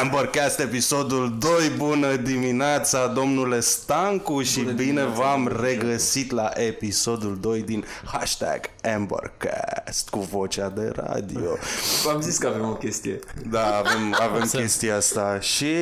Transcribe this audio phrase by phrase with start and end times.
[0.00, 1.50] Ambercast, episodul 2.
[1.76, 7.84] Bună dimineața, domnule Stancu și Bună bine dimineața, v-am domnule regăsit la episodul 2 din
[8.04, 8.60] hashtag
[8.94, 11.58] Ambercast cu vocea de radio.
[12.04, 13.18] V-am zis că avem o chestie.
[13.50, 15.74] Da, avem, avem chestia asta și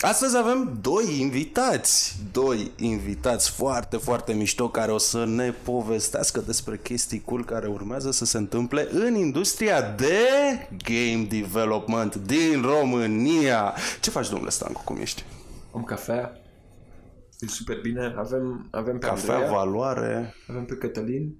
[0.00, 6.78] astăzi avem doi invitați, doi invitați foarte, foarte mișto care o să ne povestească despre
[6.78, 10.18] chestii cool care urmează să se întâmple în industria de
[10.84, 13.74] game development din România.
[14.00, 15.24] Ce faci, domnule Stancu, cum ești?
[15.74, 16.40] Am cafea.
[17.40, 18.14] E super bine.
[18.16, 21.36] Avem, avem pe Cafea, Andreea, valoare, avem pe Cătălin.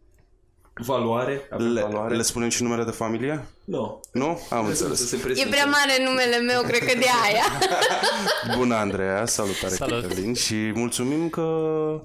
[0.75, 1.41] Valoare.
[1.51, 2.17] Avem le, valoare.
[2.17, 3.45] le spunem și numele de familie?
[3.71, 4.01] Nu.
[4.13, 4.27] Nu?
[4.27, 5.09] Am Trebuie Să înțeles.
[5.09, 5.51] se E prezinte.
[5.51, 7.45] prea mare numele meu, cred că de aia.
[8.57, 10.03] Bună, Andreea, salutare, Salut.
[10.03, 11.45] Cătălin și mulțumim că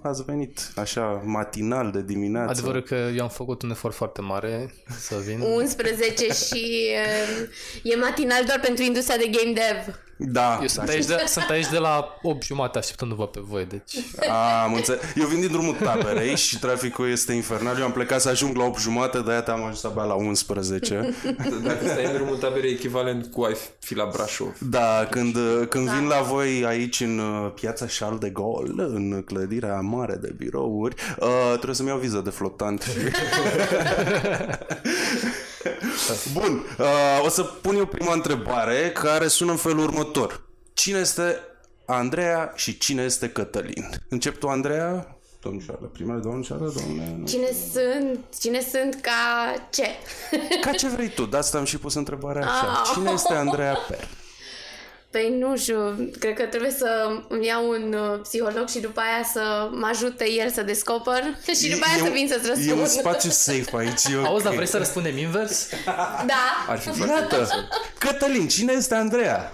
[0.02, 2.50] ați venit așa matinal de dimineață.
[2.52, 5.40] Adevărul că eu am făcut un efort foarte mare să vin.
[5.40, 6.90] 11 și
[7.44, 7.48] uh,
[7.84, 10.00] e matinal doar pentru industria de game dev.
[10.18, 13.92] Da, Eu sunt aici, de, sunt aici de la 8 jumate așteptându-vă pe voi, deci...
[14.64, 15.02] Am înțeles.
[15.16, 17.78] Eu vin din drumul taberei și traficul este infernal.
[17.80, 21.14] Eu am plecat să ajung la 8 jumate, de-aia te-am ajuns abia la 11.
[21.64, 24.58] Dacă stai în drumul taberei, echivalent cu ai fi la Brașov.
[24.60, 25.38] Da, când,
[25.70, 30.34] când vin la voi aici în uh, piața Charles de Gaulle, în clădirea mare de
[30.38, 32.86] birouri, uh, trebuie să-mi iau viză de flotant.
[36.34, 40.44] Bun, uh, o să pun eu prima întrebare care sună în felul următor.
[40.74, 41.40] Cine este
[41.86, 43.90] Andreea și cine este Cătălin?
[44.10, 45.15] Încep tu, Andreea?
[45.46, 47.18] Domnișoară, prima domnișoară, domnule...
[47.26, 48.20] Cine sunt?
[48.40, 49.88] Cine sunt ca ce?
[50.62, 52.68] Ca ce vrei tu, de asta am și pus întrebarea așa.
[52.84, 52.90] Ah.
[52.94, 54.08] Cine este Andreea Per?
[55.10, 59.24] Păi nu știu, cred că trebuie să îmi iau un uh, psiholog și după aia
[59.34, 61.24] să mă ajute el să descoper
[61.62, 63.06] și după aia E să un- vin să-ți E un răspund.
[63.06, 64.04] spațiu safe aici.
[64.14, 64.26] e ok.
[64.26, 65.68] Auzi, dar vrei să răspundem invers?
[66.26, 66.66] Da.
[66.68, 67.68] Ar fi foarte Iată, interesant.
[67.98, 69.52] Cătălin, cine este Andreea?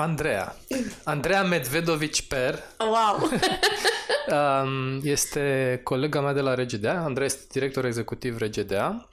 [0.00, 0.56] Andreea.
[1.04, 3.30] Andreea Medvedovici Per Wow.
[4.62, 6.92] um, este colega mea de la RGDA.
[6.92, 9.08] Andreea este director executiv RGDA.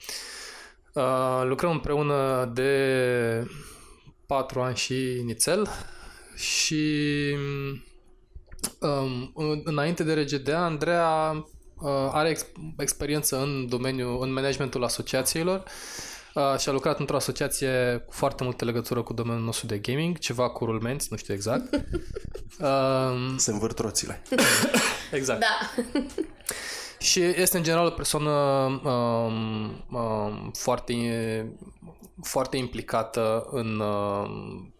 [0.92, 3.50] Uh, lucrăm împreună de
[4.26, 5.68] patru ani și nițel
[6.36, 6.94] și
[8.80, 11.30] um, în- înainte de RGDA, Andreea
[11.80, 12.46] uh, are ex-
[12.78, 15.62] experiență în domeniul, în managementul asociațiilor
[16.36, 20.18] uh, și a lucrat într-o asociație cu foarte multe legătură cu domeniul nostru de gaming,
[20.18, 21.74] ceva cu rulmenți, nu știu exact.
[22.60, 24.22] um, Se învârt roțile.
[25.12, 25.40] exact.
[25.40, 25.82] Da.
[26.98, 28.30] Și este în general o persoană
[28.84, 30.94] um, um, foarte,
[32.22, 34.74] foarte implicată în um,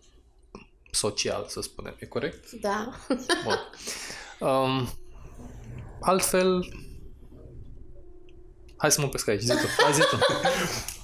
[0.90, 1.96] social, să spunem.
[1.98, 2.50] E corect?
[2.50, 2.90] Da.
[3.44, 3.58] Bun.
[4.48, 4.88] Um,
[6.00, 6.68] altfel,
[8.76, 9.82] hai să mă opresc aici, zi tu.
[9.82, 10.16] Hai zi tu.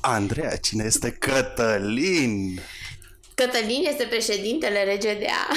[0.04, 2.60] Andreea, cine este Cătălin?
[3.34, 5.48] Cătălin este președintele RGDA.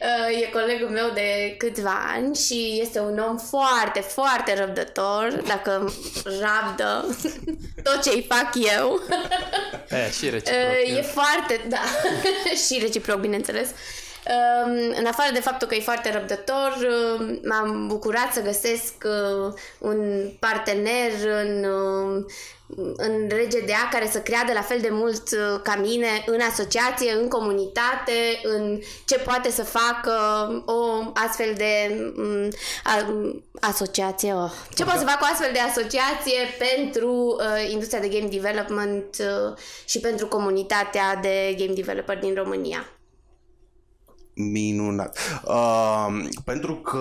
[0.00, 5.92] Uh, E colegul meu de câțiva ani și este un om foarte, foarte răbdător, dacă
[6.40, 7.16] rabdă
[7.84, 9.00] tot ce-i fac eu.
[10.06, 10.56] E, și reciproc.
[10.86, 11.82] Uh, E foarte, da,
[12.66, 13.68] și reciproc, bineînțeles.
[13.68, 13.74] Um,
[14.98, 16.76] În afară de faptul că e foarte răbdător,
[17.18, 21.10] um, m-am bucurat să găsesc uh, un partener
[21.44, 22.26] în, um,
[22.96, 27.28] în RGDA care să creadă la fel de mult uh, ca mine în asociație, în
[27.28, 30.12] comunitate, în ce poate să facă
[30.66, 32.48] o astfel de um,
[32.84, 34.32] a- asociație.
[34.34, 34.50] Oh.
[34.74, 39.56] Ce poate să facă o astfel de asociație pentru uh, industria de game development uh,
[39.84, 42.95] și pentru comunitatea de game developer din România.
[44.38, 45.18] Minunat.
[45.44, 46.06] Uh,
[46.44, 47.00] pentru că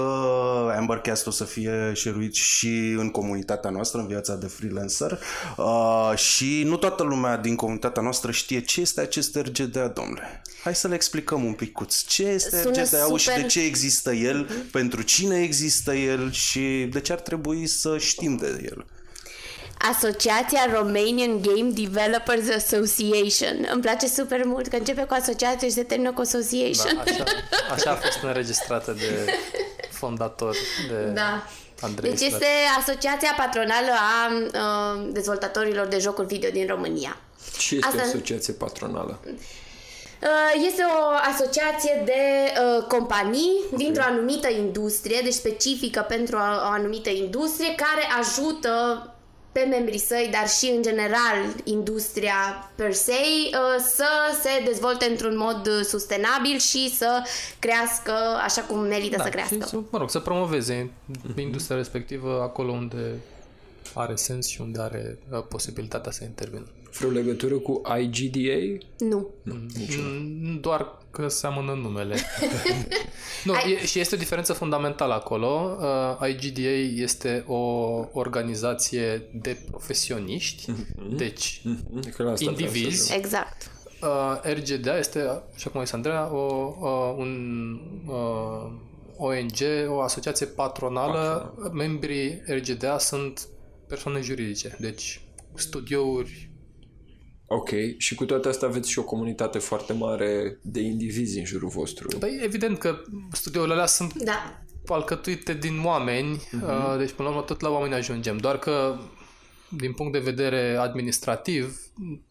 [0.78, 5.20] Ambercast o să fie șeruit și în comunitatea noastră, în viața de freelancer
[5.58, 10.42] uh, și nu toată lumea din comunitatea noastră știe ce este acest RGDA, domnule.
[10.64, 12.02] Hai să le explicăm un picuț.
[12.02, 16.90] Ce este Sună RGDA-ul și super- de ce există el, pentru cine există el și
[16.92, 18.86] de ce ar trebui să știm de el.
[19.78, 23.68] Asociația Romanian Game Developers Association.
[23.72, 26.96] Îmi place super mult că începe cu asociație și se termină cu association.
[26.96, 27.24] Da, așa,
[27.74, 29.26] așa a fost înregistrată de
[29.92, 30.56] fondator,
[30.90, 31.48] de Da.
[31.82, 32.32] Andrei Deci Slăț.
[32.32, 32.48] este
[32.80, 37.18] asociația patronală a uh, dezvoltatorilor de jocuri video din România.
[37.58, 39.20] Ce este Asta- asociație patronală?
[39.26, 42.22] Uh, Este o asociație de
[42.78, 48.72] uh, companii dintr-o anumită industrie, deci specifică pentru o, o anumită industrie, care ajută
[49.60, 54.08] pe membrii săi, dar și în general industria per se, uh, să
[54.42, 57.24] se dezvolte într-un mod uh, sustenabil și să
[57.60, 58.12] crească
[58.44, 59.56] așa cum merită să crească.
[59.56, 60.92] Da, Și, să- mă rog, să promoveze
[61.38, 63.16] industria respectivă acolo unde
[63.94, 66.66] are sens și unde are uh, posibilitatea să intervină.
[66.98, 68.86] Vreo legătură cu IGDA?
[68.98, 69.30] Nu.
[69.44, 72.16] Mm, Doar că seamănă numele.
[73.46, 75.78] nu, e, și este o diferență fundamentală acolo.
[76.20, 77.58] Uh, IGDA este o
[78.12, 80.72] organizație de profesioniști,
[81.16, 81.62] deci
[82.16, 83.14] Că la asta indivizi.
[83.14, 83.72] Exact.
[84.02, 85.20] Uh, RGDA este,
[85.56, 87.32] așa cum a zis Andreea, o, uh, un
[88.08, 88.72] uh,
[89.18, 91.54] ONG, o asociație patronală.
[91.74, 93.48] Membrii RGDA sunt
[93.88, 95.22] persoane juridice, deci
[95.54, 96.50] studiouri.
[97.48, 101.70] Ok, și cu toate astea aveți și o comunitate foarte mare de indivizi în jurul
[101.70, 102.18] vostru.
[102.18, 103.02] Păi evident că
[103.32, 104.62] studiourile alea sunt Da.
[104.88, 106.32] alcătuite din oameni,
[106.64, 108.98] uh, deci până la urmă tot la oameni ajungem, doar că
[109.70, 111.80] din punct de vedere administrativ,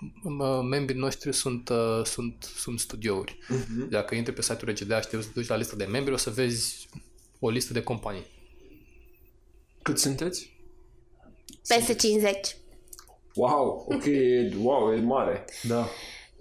[0.05, 3.39] m- membrii noștri sunt, uh, sunt, sunt studiouri.
[3.91, 6.89] Dacă intri pe site-ul RGDA și te duci la lista de membri, o să vezi
[7.39, 8.27] o listă de companii.
[9.83, 10.53] Cât sunteți?
[11.69, 12.57] Peste 50.
[13.35, 15.45] Wow, ok, e, wow, e mare.
[15.63, 15.89] Da.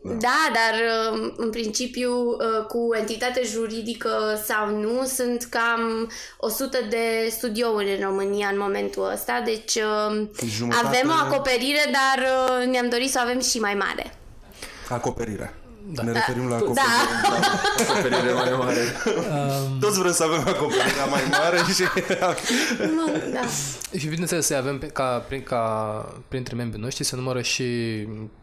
[0.05, 0.73] Da, dar
[1.13, 8.03] uh, în principiu uh, cu entitate juridică sau nu sunt cam 100 de studiouri în
[8.05, 12.25] România în momentul ăsta, deci uh, Jumătate- avem o acoperire, dar
[12.59, 14.13] uh, ne-am dorit să o avem și mai mare.
[14.89, 15.53] Acoperire.
[15.91, 16.03] Da.
[16.03, 16.81] Ne referim la acoperire.
[17.77, 18.79] Da, Acoperire mai mare.
[19.79, 21.83] Toți vrem să avem acoperirea mai mare și...
[22.95, 23.41] nu, da.
[23.97, 25.63] Și bineînțeles să avem pe- ca, prin, ca
[26.27, 27.63] printre membrii noștri se numără și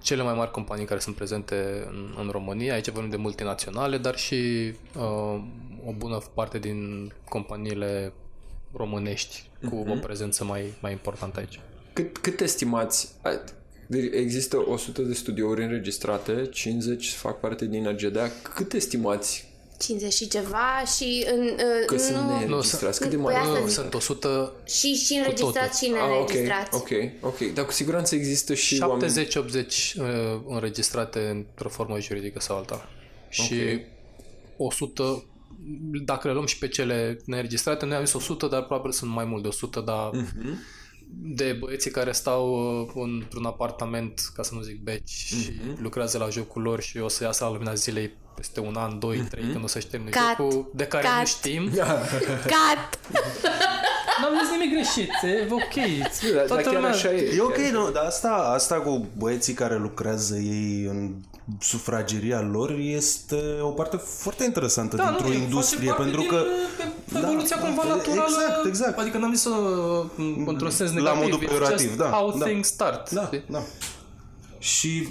[0.01, 2.75] cele mai mari companii care sunt prezente în, în România.
[2.75, 5.41] Aici vorbim de multinaționale, dar și uh,
[5.87, 8.13] o bună parte din companiile
[8.77, 11.61] românești cu o prezență mai, mai importantă aici.
[11.93, 13.09] Cât, cât estimați?
[13.91, 18.31] A- deci Există 100 de studiouri înregistrate, 50 fac parte din RGDA.
[18.55, 19.49] Cât estimați
[19.79, 23.01] 50 și ceva și în, uh, că sunt nu, neînregistrați?
[23.01, 23.37] Cât de Păi mari?
[23.37, 23.75] asta Nu, zic.
[23.75, 26.75] sunt 100, și, și înregistrați și Ah, ok, neînregistrați.
[26.77, 26.89] ok,
[27.21, 27.53] ok.
[27.55, 29.27] Dar cu siguranță există și oameni...
[29.27, 30.05] 70-80 uh,
[30.49, 32.89] înregistrate într-o formă juridică sau alta.
[33.29, 33.55] Și
[34.57, 35.25] 100,
[36.05, 39.25] dacă le luăm și pe cele neregistrate, noi am zis 100, dar probabil sunt mai
[39.25, 40.11] mult de 100, dar
[41.13, 42.53] de băieții care stau
[42.97, 47.09] uh, într-un apartament, ca să nu zic beci, și lucrează la jocul lor și o
[47.09, 50.37] să iasă la lumina zilei peste un an, doi, trei, când o să-și termine Cat.
[50.37, 51.27] jocul, de care nu Cat.
[51.27, 51.71] știm.
[52.55, 52.99] Cat!
[54.21, 55.75] N-am zis nimic greșit, e ok.
[55.75, 56.91] Da, dar Toată chiar lumea...
[56.91, 57.35] așa e.
[57.37, 61.15] E ok, nu, dar asta, asta cu băieții care lucrează ei în
[61.61, 66.90] sufrageria lor este o parte foarte interesantă Da, dintr-o nu, industrie, face parte pentru din,
[67.13, 68.37] că uh, evoluția Da, cumva e- naturală.
[68.47, 68.99] exact, exact.
[68.99, 69.51] Adică n-am zis să,
[70.47, 71.23] într-un sens La negativ.
[71.23, 72.45] modul it's peiorativ, just da, How da.
[72.45, 73.11] things start.
[73.11, 73.43] Da, știi?
[73.49, 73.63] da.
[74.59, 75.09] Și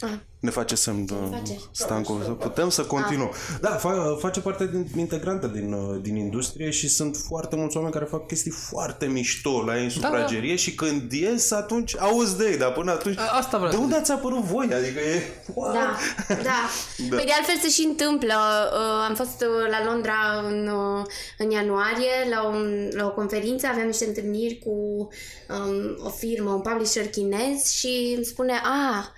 [0.00, 0.10] Ah.
[0.40, 1.58] ne face semn face.
[1.70, 3.32] Stancu, să putem să continuăm.
[3.60, 7.94] Da, fa- face parte din, integrantă din, uh, din industrie și sunt foarte mulți oameni
[7.94, 12.44] care fac chestii foarte mișto la ei în sufragerie și când ies atunci auzi de
[12.50, 14.66] ei, dar până atunci A- asta vreau de să unde ați apărut voi?
[14.72, 15.22] Adică e...
[15.54, 15.72] What?
[15.74, 15.96] Da,
[16.28, 16.68] da.
[17.16, 18.34] Păi de altfel se și întâmplă.
[18.72, 21.04] Uh, Am fost uh, la Londra în, uh,
[21.38, 26.60] în ianuarie la, un, la o conferință, aveam niște întâlniri cu um, o firmă, un
[26.60, 29.12] publisher chinez și îmi spune, a,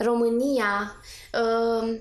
[0.00, 0.92] România,
[1.34, 2.00] uh,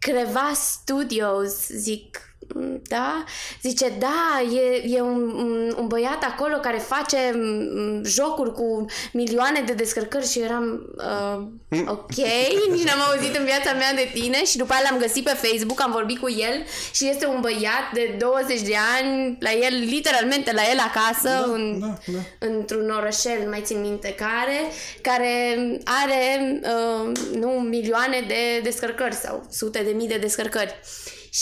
[0.00, 2.33] Creva Studios, zic, "Mm,
[2.82, 3.24] da?
[3.62, 9.60] Zice, da, e, e un, un, un băiat acolo care face mm, jocuri cu milioane
[9.66, 12.14] de descărcări și eram, uh, ok,
[12.74, 15.82] nici n-am auzit în viața mea de tine și după aia l-am găsit pe Facebook,
[15.82, 20.52] am vorbit cu el și este un băiat de 20 de ani, la el, literalmente
[20.52, 22.46] la el acasă, da, în, da, da.
[22.46, 24.60] într-un orășel, nu mai țin minte care,
[25.00, 30.80] care are uh, nu milioane de descărcări sau sute de mii de descărcări.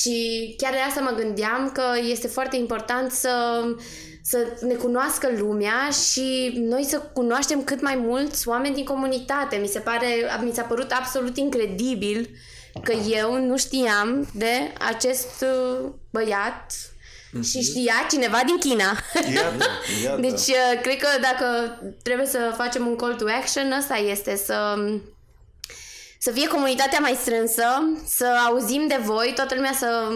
[0.01, 3.63] Și chiar de asta mă gândeam că este foarte important să,
[4.23, 9.57] să ne cunoască lumea și noi să cunoaștem cât mai mulți oameni din comunitate.
[9.57, 10.07] Mi se pare,
[10.43, 12.29] mi s-a părut absolut incredibil
[12.83, 16.73] că eu nu știam de acest uh, băiat
[17.43, 18.99] și știa cineva din China.
[19.35, 19.65] Iată,
[20.05, 20.21] iată.
[20.27, 24.75] Deci, uh, cred că dacă trebuie să facem un call to action, ăsta este să
[26.25, 27.65] să fie comunitatea mai strânsă,
[28.07, 30.09] să auzim de voi, toată lumea să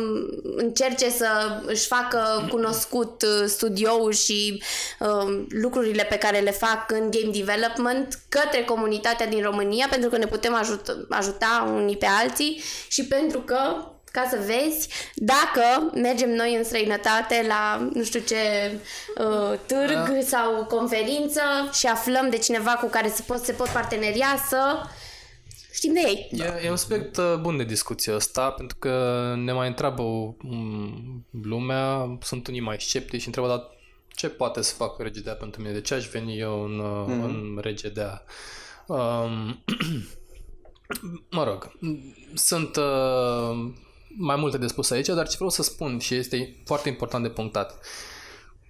[0.56, 4.62] încerce să își facă cunoscut uh, studioul și
[4.98, 10.16] uh, lucrurile pe care le fac în game development către comunitatea din România, pentru că
[10.16, 13.58] ne putem ajuta, ajuta unii pe alții și pentru că
[14.12, 18.36] ca să vezi dacă mergem noi în străinătate la nu știu ce
[19.18, 20.20] uh, târg da.
[20.26, 21.40] sau conferință
[21.72, 24.80] și aflăm de cineva cu care se pot, se pot parteneria să
[25.76, 26.28] știm de ei.
[26.32, 31.26] E, e un subiect uh, bun de discuție ăsta, pentru că ne mai întreabă um,
[31.42, 33.68] lumea, sunt unii mai sceptici și întreabă, dar
[34.08, 35.72] ce poate să facă RGDA pentru mine?
[35.72, 37.24] De ce aș veni eu în, mm-hmm.
[37.24, 38.24] în RGDA?
[38.86, 39.64] Um,
[41.36, 41.72] mă rog,
[42.34, 43.72] sunt uh,
[44.18, 47.30] mai multe de spus aici, dar ce vreau să spun și este foarte important de
[47.30, 47.86] punctat.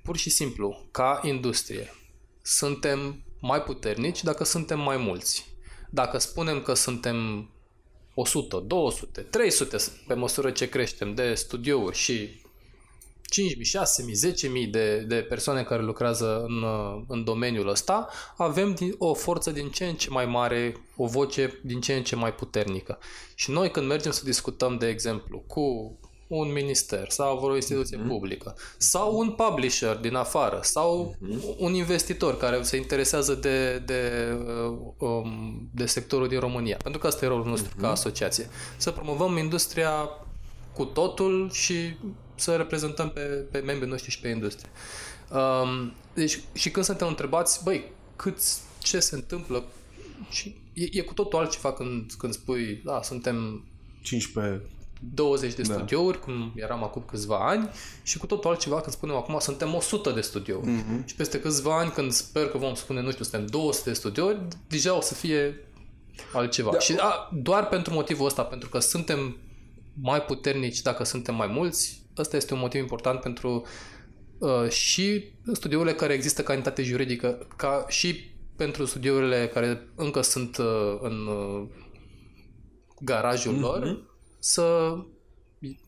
[0.03, 1.95] Pur și simplu, ca industrie,
[2.43, 5.56] suntem mai puternici dacă suntem mai mulți.
[5.97, 7.49] Dacă spunem că suntem
[8.15, 9.77] 100, 200, 300
[10.07, 12.37] pe măsură ce creștem de studiouri și 5.000,
[14.25, 16.65] 6.000, 10.000 de, de persoane care lucrează în,
[17.09, 21.81] în domeniul ăsta, avem o forță din ce în ce mai mare, o voce din
[21.81, 22.99] ce în ce mai puternică.
[23.35, 28.09] Și noi când mergem să discutăm, de exemplu, cu un minister sau o instituție mm-hmm.
[28.09, 31.57] publică sau un publisher din afară sau mm-hmm.
[31.59, 34.33] un investitor care se interesează de, de,
[34.69, 36.77] uh, um, de sectorul din România.
[36.83, 37.81] Pentru că asta e rolul nostru mm-hmm.
[37.81, 38.49] ca asociație.
[38.77, 40.11] Să promovăm industria
[40.73, 41.97] cu totul și
[42.35, 44.71] să reprezentăm pe, pe membrii noștri și pe industrie.
[45.31, 47.85] Um, deci, și când suntem întrebați, băi,
[48.17, 49.65] câți, ce se întâmplă,
[50.31, 53.65] și e, e cu totul altceva când, când spui, da, suntem
[54.03, 54.63] 15
[55.01, 55.75] 20 de da.
[55.75, 57.71] studiouri, cum eram acum câțiva ani,
[58.03, 60.67] și cu totul altceva când spunem acum suntem 100 de studiouri.
[60.67, 61.05] Mm-hmm.
[61.05, 64.39] Și peste câțiva ani, când sper că vom spune, nu știu, suntem 200 de studiouri,
[64.69, 65.61] deja o să fie
[66.33, 66.71] altceva.
[66.73, 66.79] Da.
[66.79, 69.37] Și a, doar pentru motivul ăsta, pentru că suntem
[70.01, 73.67] mai puternici dacă suntem mai mulți, ăsta este un motiv important pentru
[74.39, 80.57] uh, și studiourile care există ca entitate juridică, ca și pentru studiourile care încă sunt
[80.57, 81.69] uh, în uh,
[83.01, 83.61] garajul mm-hmm.
[83.61, 84.03] lor,
[84.47, 84.97] să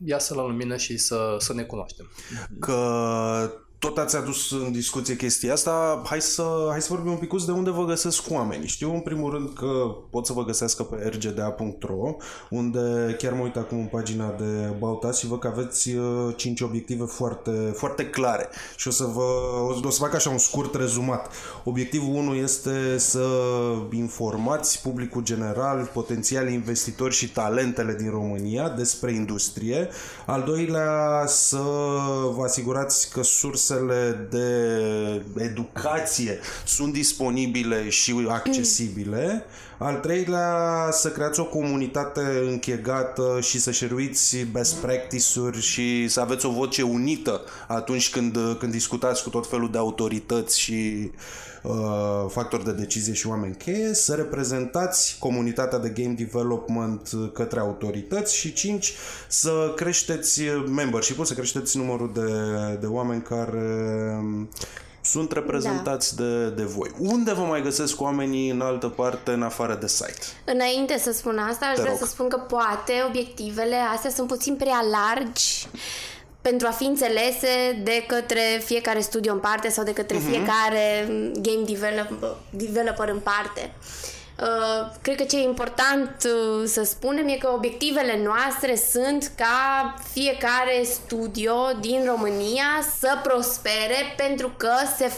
[0.05, 2.11] iasă la lumină și să, să ne cunoaștem.
[2.59, 7.43] Că tot ați adus în discuție chestia asta, hai să, hai să vorbim un pic
[7.45, 8.67] de unde vă găsesc oamenii.
[8.67, 12.15] Știu în primul rând că pot să vă găsească pe rgda.ro,
[12.49, 15.89] unde chiar mă uit acum în pagina de About Us și văd că aveți
[16.35, 18.49] 5 uh, obiective foarte, foarte clare.
[18.75, 19.21] Și o să vă
[19.83, 21.31] o să fac așa un scurt rezumat.
[21.63, 23.27] Obiectivul 1 este să
[23.91, 29.89] informați publicul general, potențiali investitori și talentele din România despre industrie.
[30.25, 31.61] Al doilea, să
[32.35, 39.45] vă asigurați că surse sursele de educație sunt disponibile și accesibile.
[39.77, 46.45] Al treilea, să creați o comunitate închegată și să șeruiți best practice-uri și să aveți
[46.45, 51.48] o voce unită atunci când, când discutați cu tot felul de autorități și uh,
[52.27, 58.53] factori de decizie și oameni cheie, să reprezentați comunitatea de game development către autorități și
[58.53, 58.93] cinci,
[59.27, 60.41] să creșteți
[60.75, 62.31] membership-ul, să creșteți numărul de,
[62.79, 64.19] de oameni care
[65.01, 66.23] sunt reprezentați da.
[66.23, 66.91] de, de voi.
[66.99, 70.25] Unde vă mai găsesc oamenii în altă parte, în afară de site?
[70.45, 72.01] Înainte să spun asta, aș Te vrea rog.
[72.01, 75.67] să spun că poate obiectivele astea sunt puțin prea largi
[76.41, 80.29] pentru a fi înțelese de către fiecare studio în parte sau de către uh-huh.
[80.29, 83.71] fiecare game developer, developer în parte.
[83.79, 89.31] Uh, Uh, cred că ce e important uh, să spunem e că obiectivele noastre sunt
[89.35, 92.69] ca fiecare studio din România
[92.99, 95.11] să prospere pentru că se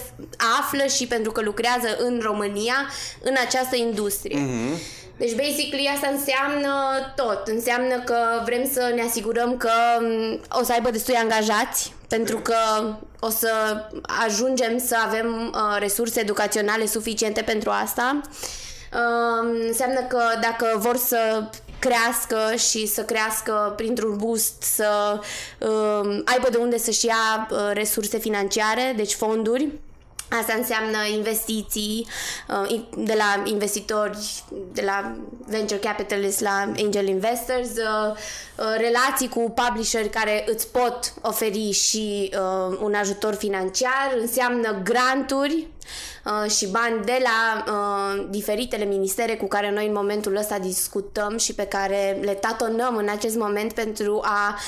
[0.60, 2.74] află și pentru că lucrează în România
[3.22, 4.38] în această industrie.
[4.38, 5.01] Mm-hmm.
[5.16, 6.72] Deci, basically, asta înseamnă
[7.16, 7.46] tot.
[7.46, 12.56] Înseamnă că vrem să ne asigurăm că um, o să aibă destui angajați, pentru că
[13.20, 13.50] o să
[14.24, 18.20] ajungem să avem uh, resurse educaționale suficiente pentru asta.
[18.22, 18.30] Uh,
[18.92, 25.20] Uh, înseamnă că dacă vor să crească și să crească printr-un boost, să
[25.58, 29.68] uh, aibă de unde să-și ia uh, resurse financiare, deci fonduri,
[30.40, 32.06] Asta înseamnă investiții
[32.48, 34.18] uh, de la investitori,
[34.72, 38.10] de la venture capitalists la angel investors, uh,
[38.56, 42.34] uh, relații cu publisheri care îți pot oferi și
[42.82, 45.66] un ajutor financiar, înseamnă granturi
[46.56, 47.64] și bani de la
[48.30, 53.08] diferitele ministere cu care noi în momentul ăsta discutăm și pe care le tatonăm în
[53.08, 54.58] acest moment pentru a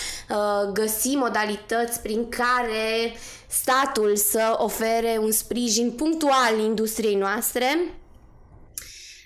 [0.73, 3.13] găsi modalități prin care
[3.61, 7.95] statul să ofere un sprijin punctual industriei noastre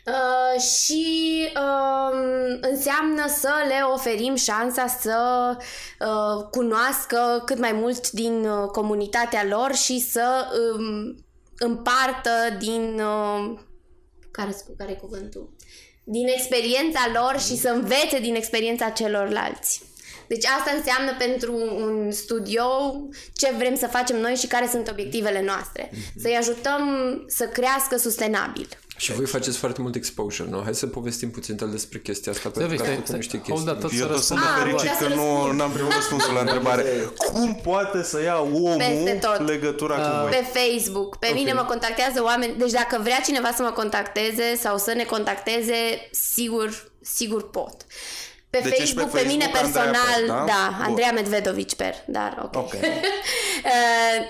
[0.09, 5.19] Uh, și uh, înseamnă să le oferim șansa să
[6.01, 11.25] uh, cunoască cât mai mult din uh, comunitatea lor și să um,
[11.59, 13.59] împartă din uh,
[14.31, 15.57] care, care e cuvântul?
[16.05, 19.83] Din experiența lor și să învețe din experiența celorlalți.
[20.29, 22.65] Deci asta înseamnă pentru un studio
[23.35, 25.91] ce vrem să facem noi și care sunt obiectivele noastre.
[25.91, 26.21] Mm-hmm.
[26.23, 26.83] Să-i ajutăm
[27.29, 28.69] să crească sustenabil.
[28.97, 30.61] Și voi faceți foarte mult exposure, nu?
[30.63, 33.53] Hai să povestim puțin tal despre chestia asta, pentru că stai, altul nu știe stai,
[33.55, 33.73] auzi, chestia.
[33.73, 35.61] dar tot Eu să tot sunt răspund la Ah, fericit vreau că să nu răspund.
[35.61, 36.85] am primit răspunsul la întrebare.
[37.33, 38.37] Cum poate să ia
[38.79, 39.37] Peste tot.
[39.39, 40.31] omul legătura cu voi?
[40.31, 41.17] Pe Facebook.
[41.17, 42.55] Pe mine mă contactează oameni.
[42.59, 45.75] Deci dacă vrea cineva să mă contacteze sau să ne contacteze,
[46.35, 47.77] sigur, sigur pot.
[48.51, 50.45] Pe Deci ești pe Facebook, pe, mine Facebook, Andreea personal, Per, da?
[50.47, 50.85] da, Bun.
[50.87, 52.57] Andreea Medvedovici Per, dar ok.
[52.57, 52.73] Ok.
[52.73, 52.81] Uh,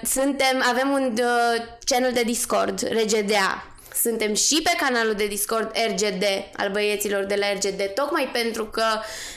[0.16, 3.66] Suntem, avem un uh, channel de Discord, RGDA.
[4.02, 6.24] Suntem și pe canalul de Discord RGD
[6.56, 8.84] al băieților de la RGD, tocmai pentru că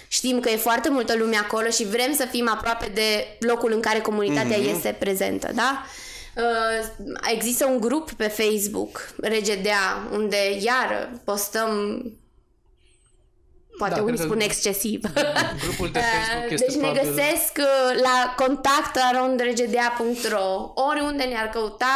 [0.07, 3.79] știm că e foarte multă lume acolo și vrem să fim aproape de locul în
[3.79, 4.69] care comunitatea Mhm.
[4.75, 5.85] este prezentă, da?
[6.35, 12.01] Uh, Există un grup pe Facebook, RGDA, unde iară postăm
[13.81, 15.01] poate Da, unii cred că- spun excesiv.
[15.65, 17.13] Grupul de Facebook Uh, este deci ne probabil...
[17.13, 17.65] găsesc uh,
[18.07, 20.47] la contact.rondrgda.ro
[20.89, 21.95] Oriunde ne-ar căuta,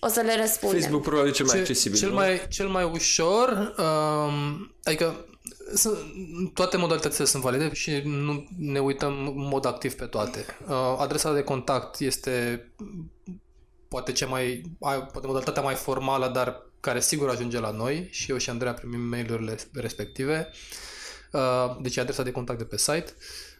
[0.00, 0.78] o să le răspundem.
[0.80, 2.14] Facebook probabil e cel mai Ce- accesibil, Cel nu?
[2.14, 5.26] mai, cel mai ușor, um, adică
[5.74, 5.96] sunt,
[6.54, 10.44] toate modalitățile sunt valide și nu ne uităm în mod activ pe toate.
[10.68, 12.66] Uh, adresa de contact este
[13.88, 18.30] poate cea mai, ai- poate modalitatea mai formală, dar care sigur ajunge la noi și
[18.30, 20.48] eu și Andreea primim mail-urile respective.
[20.50, 20.56] Uh,
[21.80, 23.14] deci e adresa de contact de pe site.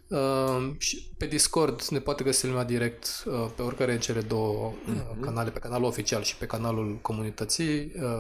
[0.09, 4.73] Uh, și pe Discord ne poate găsi lumea direct uh, pe oricare din cele două
[4.89, 8.11] uh, canale, pe canalul oficial și pe canalul comunității uh,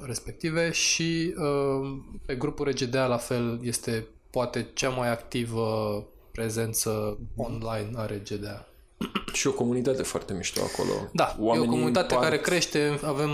[0.00, 7.90] respective și uh, pe grupul RGDA la fel este poate cea mai activă prezență online
[7.94, 8.66] a RGDA.
[9.32, 10.92] Și o comunitate foarte mișto acolo.
[11.12, 13.30] Da, Oamenii e o comunitate împart- care crește, avem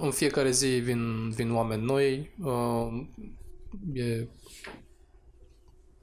[0.00, 3.06] în fiecare zi vin, vin oameni noi, uh,
[3.92, 4.26] e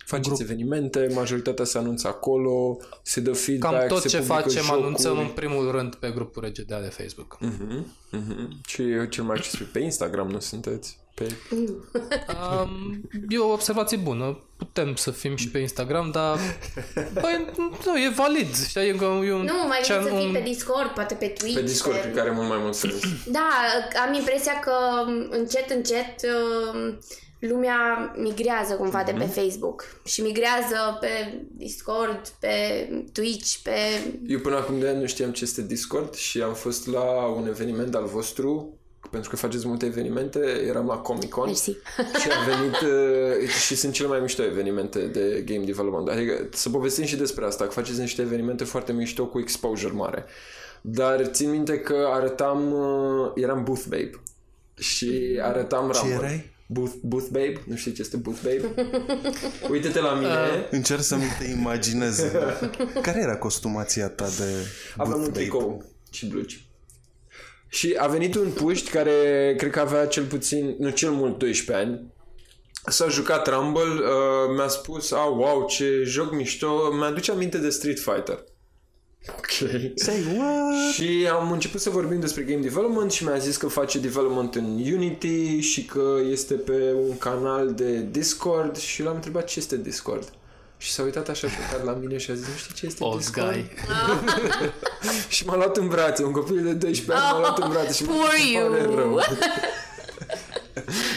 [0.05, 4.61] Faceți evenimente, majoritatea se anunță acolo, se dă feedback, cam tot se ce publică facem
[4.63, 4.81] jocuri.
[4.81, 7.37] anunțăm în primul rând pe grupul RGDA de Facebook.
[7.39, 8.61] Mhm, mhm.
[8.67, 9.67] Și e cel mai accesibil.
[9.71, 10.97] Pe Instagram nu sunteți?
[11.13, 11.27] Pe...
[11.91, 14.39] Um, e o observație bună.
[14.57, 16.37] Putem să fim și pe Instagram, dar
[17.13, 17.45] băi,
[17.85, 18.55] nu, e valid.
[18.67, 18.81] Știi?
[18.81, 21.27] E, un- e un, Nu, mai ce- bine să fii un- pe Discord, poate pe
[21.27, 21.55] Twitch.
[21.55, 22.93] Pe Discord, cred că are mult mai mult sens.
[23.27, 23.49] Da,
[24.07, 24.71] am impresia că
[25.29, 26.93] încet, încet uh,
[27.49, 29.19] lumea migrează cumva de Mhm.
[29.19, 31.07] pe Facebook și migrează pe
[31.51, 32.49] Discord, pe
[33.13, 33.71] Twitch, pe...
[34.27, 37.47] Eu până acum de ani nu știam ce este Discord și am fost la un
[37.47, 38.77] eveniment al vostru
[39.11, 41.71] pentru că faceți multe evenimente, eram la Comic Con Mersi.
[42.21, 46.09] și a venit uh, și sunt cele mai mișto evenimente de game development.
[46.09, 50.25] Adică să povestim și despre asta, că faceți niște evenimente foarte mișto cu exposure mare.
[50.81, 54.19] Dar țin minte că arătam, uh, eram Booth Babe
[54.77, 56.15] și arătam Ce Rumble.
[56.25, 56.54] erai?
[56.67, 57.61] Booth, Booth Babe?
[57.67, 58.73] Nu știi ce este Booth Babe?
[59.71, 60.67] Uite-te la mine.
[60.71, 62.23] Încerc să-mi te imaginez.
[63.01, 64.43] Care era costumația ta de
[64.97, 65.39] Aveam booth un babe?
[65.39, 66.67] tricou și blugi.
[67.67, 71.85] Și a venit un puști care cred că avea cel puțin, nu cel mult 12
[71.85, 72.13] ani.
[72.87, 77.99] S-a jucat Rumble, uh, mi-a spus, ah, wow, ce joc mișto, mi-aduce aminte de Street
[77.99, 78.43] Fighter.
[79.29, 79.69] Ok.
[79.95, 80.93] Say what?
[80.93, 84.63] Și am început să vorbim despre game development și mi-a zis că face development în
[84.93, 90.29] Unity și că este pe un canal de Discord și l-am întrebat ce este Discord.
[90.77, 93.17] Și s-a uitat așa șocat la mine și a zis, nu știi ce este Old
[93.19, 93.49] Discord?
[93.51, 93.71] guy.
[95.35, 98.03] Și m-a luat în brațe, un copil de 12 ani m-a luat în brațe și
[98.03, 98.17] Poor
[98.51, 98.95] mi-a pare you.
[98.95, 99.19] rău.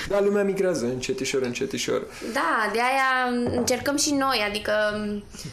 [0.08, 2.06] Dar lumea migrează încetișor, încetișor.
[2.32, 4.72] Da, de aia încercăm și noi, adică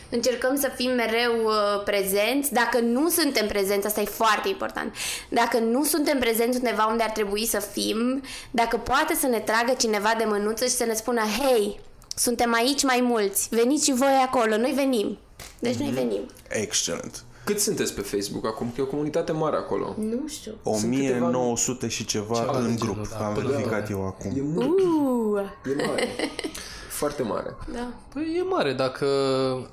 [0.09, 2.53] încercăm să fim mereu uh, prezenți.
[2.53, 4.95] Dacă nu suntem prezenți, asta e foarte important.
[5.29, 9.73] Dacă nu suntem prezenți undeva unde ar trebui să fim, dacă poate să ne tragă
[9.77, 11.79] cineva de mânuță și să ne spună, hei,
[12.15, 15.17] suntem aici mai mulți, veniți și voi acolo, noi venim.
[15.59, 16.21] Deci noi venim.
[16.49, 17.24] Excelent.
[17.45, 18.67] Cât sunteți pe Facebook acum?
[18.75, 19.95] Că e o comunitate mare acolo.
[19.97, 20.53] Nu știu.
[20.63, 23.07] 1900 și ceva Ceva de în genul, grup.
[23.09, 24.31] da, Am până verificat la- eu acum.
[24.35, 25.41] E mult, Uh,
[25.79, 26.07] e mare.
[26.89, 27.55] Foarte mare.
[27.73, 27.87] da.
[28.13, 29.05] Păi e mare dacă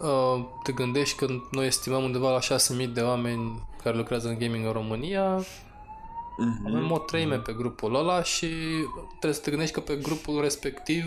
[0.00, 4.66] uh, te gândești că noi estimăm undeva la 6.000 de oameni care lucrează în gaming
[4.66, 5.44] în România,
[6.38, 6.66] Mhm.
[6.66, 8.46] avem o treime pe grupul ăla și
[9.08, 11.04] trebuie să te gândești că pe grupul respectiv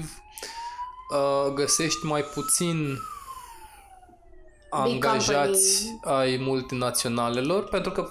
[1.12, 2.98] uh, găsești mai puțin
[4.76, 8.08] angajați ai multinaționalelor pentru că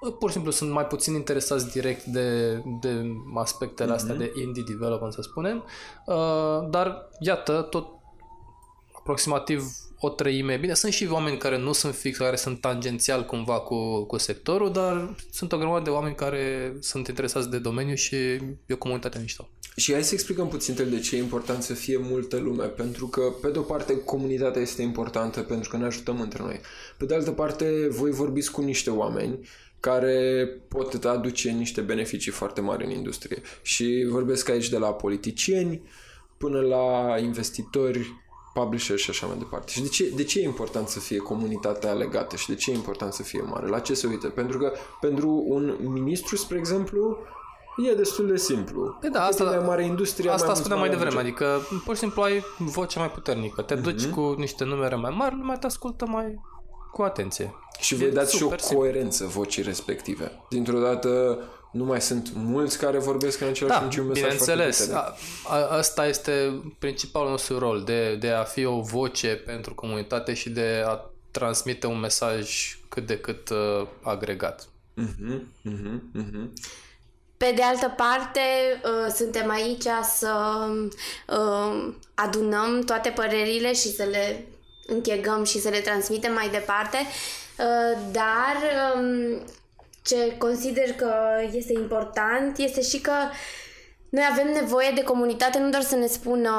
[0.00, 4.64] uh, pur și simplu sunt mai puțin interesați direct de, de aspectele astea de indie
[4.66, 5.64] development, să spunem.
[6.06, 7.86] Uh, dar, iată, tot
[8.92, 9.64] aproximativ
[10.00, 10.56] o treime.
[10.56, 14.72] Bine, sunt și oameni care nu sunt fix, care sunt tangențial cumva cu, cu sectorul,
[14.72, 19.18] dar sunt o grămadă de oameni care sunt interesați de domeniu și e o comunitate
[19.20, 19.48] mișto.
[19.76, 23.20] Și hai să explicăm puțin de ce e important să fie multă lume, pentru că,
[23.20, 26.60] pe de o parte, comunitatea este importantă pentru că ne ajutăm între noi.
[26.96, 29.38] Pe de altă parte, voi vorbiți cu niște oameni
[29.80, 33.42] care pot aduce niște beneficii foarte mari în industrie.
[33.62, 35.82] Și vorbesc aici de la politicieni
[36.36, 38.24] până la investitori,
[38.60, 39.72] publisher și așa mai departe.
[39.72, 42.74] Și de ce, de ce e important să fie comunitatea legată și de ce e
[42.74, 43.66] important să fie mare?
[43.66, 44.28] La ce se uită?
[44.28, 47.18] Pentru că pentru un ministru, spre exemplu,
[47.76, 48.96] E destul de simplu.
[49.00, 52.22] Păi da, asta, mai mare industria, asta mai spuneam mai devreme, adică pur și simplu
[52.22, 53.62] ai vocea mai puternică.
[53.62, 54.14] Te duci uh-huh.
[54.14, 56.40] cu niște numere mai mari, lumea te ascultă mai
[56.92, 57.54] cu atenție.
[57.78, 60.32] Și vă dați și o coerență vocii respective.
[60.48, 61.38] Dintr-o dată
[61.76, 64.90] nu mai sunt mulți care vorbesc în același da, timp un mesaj bineînțeles.
[64.90, 70.34] A, a, asta este principalul nostru rol, de, de a fi o voce pentru comunitate
[70.34, 74.68] și de a transmite un mesaj cât de cât uh, agregat.
[75.02, 76.48] Uh-huh, uh-huh, uh-huh.
[77.36, 78.40] Pe de altă parte,
[78.84, 79.86] uh, suntem aici
[80.16, 80.32] să
[81.26, 84.46] uh, adunăm toate părerile și să le
[84.86, 86.96] închegăm și să le transmitem mai departe,
[87.58, 88.56] uh, dar
[88.94, 89.42] um,
[90.06, 91.12] ce consider că
[91.52, 93.12] este important este și că
[94.08, 96.50] noi avem nevoie de comunitate nu doar să ne spună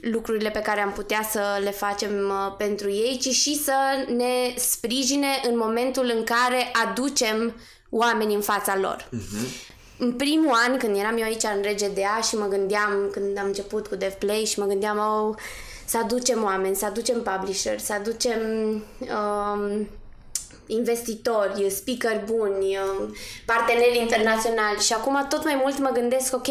[0.00, 3.74] lucrurile pe care am putea să le facem pentru ei, ci și să
[4.16, 7.54] ne sprijine în momentul în care aducem
[7.90, 9.08] oameni în fața lor.
[9.08, 9.70] Uh-huh
[10.02, 13.86] în primul an, când eram eu aici în RGDA și mă gândeam, când am început
[13.86, 15.36] cu DevPlay și mă gândeam, oh,
[15.84, 18.40] să aducem oameni, să aducem publisher, să aducem
[19.00, 19.88] um,
[20.72, 26.46] investitori, speaker buni, um, parteneri internaționali și acum tot mai mult mă gândesc, ok,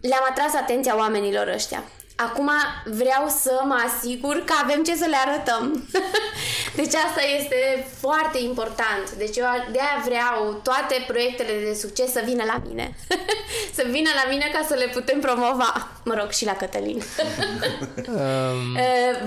[0.00, 1.84] le-am atras atenția oamenilor ăștia.
[2.26, 2.50] Acum
[2.84, 5.88] vreau să mă asigur că avem ce să le arătăm.
[6.80, 9.10] deci asta este foarte important.
[9.16, 12.96] Deci eu de-aia vreau toate proiectele de succes să vină la mine.
[13.76, 15.88] să vină la mine ca să le putem promova.
[16.04, 16.96] Mă rog, și la Cătălin.
[18.08, 18.76] um...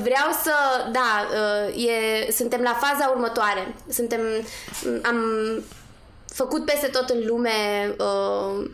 [0.01, 0.53] Vreau să,
[0.91, 1.27] da,
[1.75, 3.75] e, suntem la faza următoare.
[3.89, 4.19] Suntem,
[5.03, 5.17] am
[6.33, 7.49] făcut peste tot în lume
[7.97, 8.69] uh,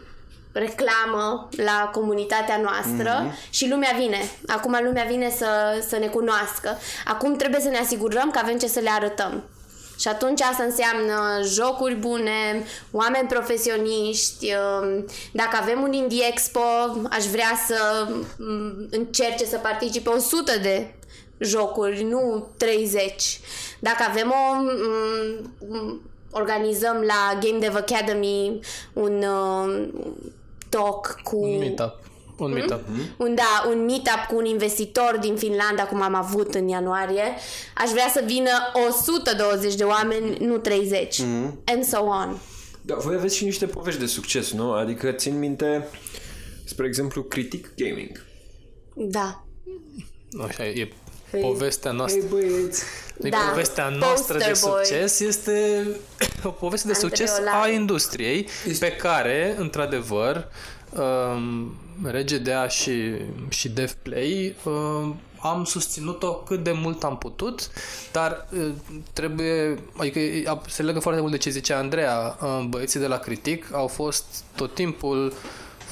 [0.52, 3.50] reclamă la comunitatea noastră mm-hmm.
[3.50, 4.18] și lumea vine.
[4.48, 5.48] Acum lumea vine să,
[5.88, 6.78] să ne cunoască.
[7.06, 9.44] Acum trebuie să ne asigurăm că avem ce să le arătăm.
[10.00, 14.54] Și atunci asta înseamnă jocuri bune, oameni profesioniști.
[14.54, 16.60] Um, dacă avem un Indie Expo,
[17.10, 18.08] aș vrea să
[18.40, 20.94] um, încerce să participe 100 de
[21.38, 23.40] jocuri, nu 30.
[23.80, 24.62] Dacă avem o
[25.68, 28.60] um, organizăm la Game Dev Academy
[28.94, 29.26] un
[30.70, 31.38] talk cu...
[31.46, 32.08] Un meetup.
[32.38, 32.82] Un meetup.
[32.88, 33.00] Mm?
[33.18, 37.24] Un, da, un meetup cu un investitor din Finlanda, cum am avut în ianuarie.
[37.76, 38.50] Aș vrea să vină
[38.88, 41.20] 120 de oameni, nu 30.
[41.20, 41.60] Mm.
[41.66, 42.38] And so on.
[42.82, 44.72] Da, voi aveți și niște povești de succes, nu?
[44.72, 45.88] Adică țin minte,
[46.66, 48.26] spre exemplu, Critic Gaming.
[48.96, 49.44] Da.
[50.48, 50.90] Așa e
[51.32, 52.22] hey, povestea noastră.
[52.22, 52.84] Hey, băieți.
[53.18, 55.88] Deci da, povestea noastră de succes este
[56.44, 57.32] o poveste de succes
[57.64, 58.86] a industriei este...
[58.86, 60.48] pe care, într-adevăr,
[60.90, 63.12] um, RGDA și,
[63.50, 67.70] și DevPlay um, am susținut-o cât de mult am putut,
[68.12, 68.70] dar uh,
[69.14, 70.20] trebuie, adică
[70.68, 74.26] se legă foarte mult de ce zicea Andreea, uh, băieții de la Critic au fost
[74.56, 75.34] tot timpul uh,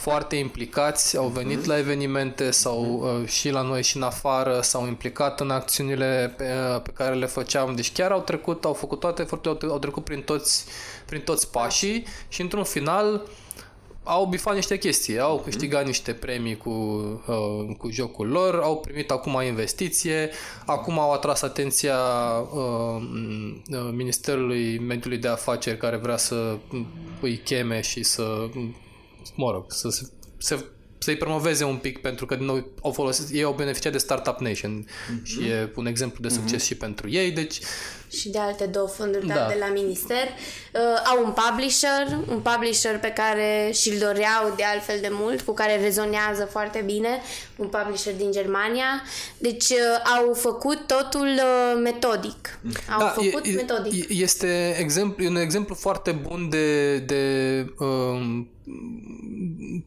[0.10, 1.66] foarte implicați, au venit mm-hmm.
[1.66, 6.44] la evenimente sau uh, și la noi și în afară, s-au implicat în acțiunile pe,
[6.44, 7.76] uh, pe care le făceam.
[7.76, 10.66] Deci chiar au trecut, au făcut toate eforturile, au trecut prin toți,
[11.06, 13.22] prin toți pașii și într-un final
[14.04, 16.70] au bifat niște chestii, au câștigat niște premii cu,
[17.28, 20.30] uh, cu jocul lor, au primit acum investiție,
[20.66, 21.98] acum au atras atenția
[22.54, 23.02] uh,
[23.70, 26.58] uh Ministerului Mediului de Afaceri care vrea să
[27.22, 28.50] îi cheme și să
[29.36, 30.66] mă rog, să se, să,
[30.98, 34.86] să-i promoveze un pic pentru că noi au folosit, ei au beneficiat de Startup Nation
[34.86, 35.24] mm-hmm.
[35.24, 36.68] și e un exemplu de succes mm-hmm.
[36.68, 37.60] și pentru ei, deci
[38.12, 39.34] și de alte două fonduri da.
[39.34, 40.24] de la minister.
[40.74, 45.54] Uh, au un publisher, un publisher pe care și-l doreau de altfel de mult, cu
[45.54, 47.22] care rezonează foarte bine,
[47.56, 49.04] un publisher din Germania.
[49.38, 52.60] Deci uh, au făcut totul uh, metodic.
[52.90, 54.06] Au da, făcut e, metodic.
[54.10, 58.50] Este exemplu, un exemplu foarte bun de, de um,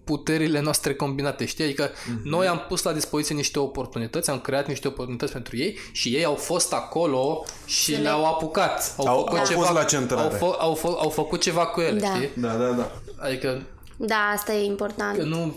[0.04, 1.64] puterile noastre combinate, știi?
[1.64, 2.22] Adică mm-hmm.
[2.22, 6.24] noi am pus la dispoziție niște oportunități, am creat niște oportunități pentru ei și ei
[6.24, 8.94] au fost acolo și le le-au apucat.
[8.96, 10.22] Au, au făcut au ceva, la centrare.
[10.22, 12.14] Au, fă, au, fă, au făcut ceva cu ele, da.
[12.14, 12.28] știi?
[12.36, 12.90] Da, da, da.
[13.16, 13.62] Adică...
[13.96, 15.18] Da, asta e important.
[15.18, 15.56] Că nu,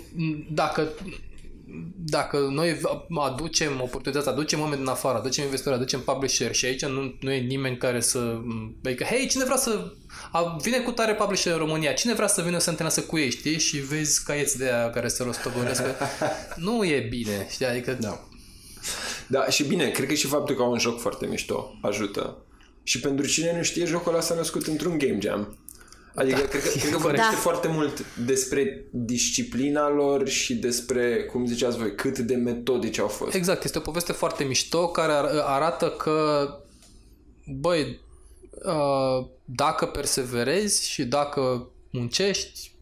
[0.51, 0.87] dacă
[2.05, 2.81] dacă noi
[3.15, 7.39] aducem oportunitatea, aducem oameni din afară, aducem investitori, aducem publisher și aici nu, nu e
[7.39, 8.37] nimeni care să...
[8.85, 9.91] Adică, hei, cine vrea să...
[10.31, 13.29] A, vine cu tare publisher în România, cine vrea să vină să întâlnească cu ei,
[13.29, 13.59] știi?
[13.59, 15.81] Și vezi caieți de aia care se rostogolesc.
[16.55, 17.65] nu e bine, știi?
[17.65, 17.97] Adică...
[17.99, 18.19] Da.
[19.27, 22.42] Da, și bine, cred că și faptul că au un joc foarte mișto ajută.
[22.83, 25.57] Și pentru cine nu știe, jocul ăla s-a născut într-un game jam.
[26.15, 27.37] Adică da, cred că, cred că vorbește Da.
[27.37, 33.33] foarte mult despre disciplina lor și despre, cum ziceați voi, cât de metodici au fost.
[33.35, 36.47] Exact, este o poveste foarte mișto care ar- arată că,
[37.59, 37.99] băi,
[38.65, 42.72] uh, dacă perseverezi și dacă muncești,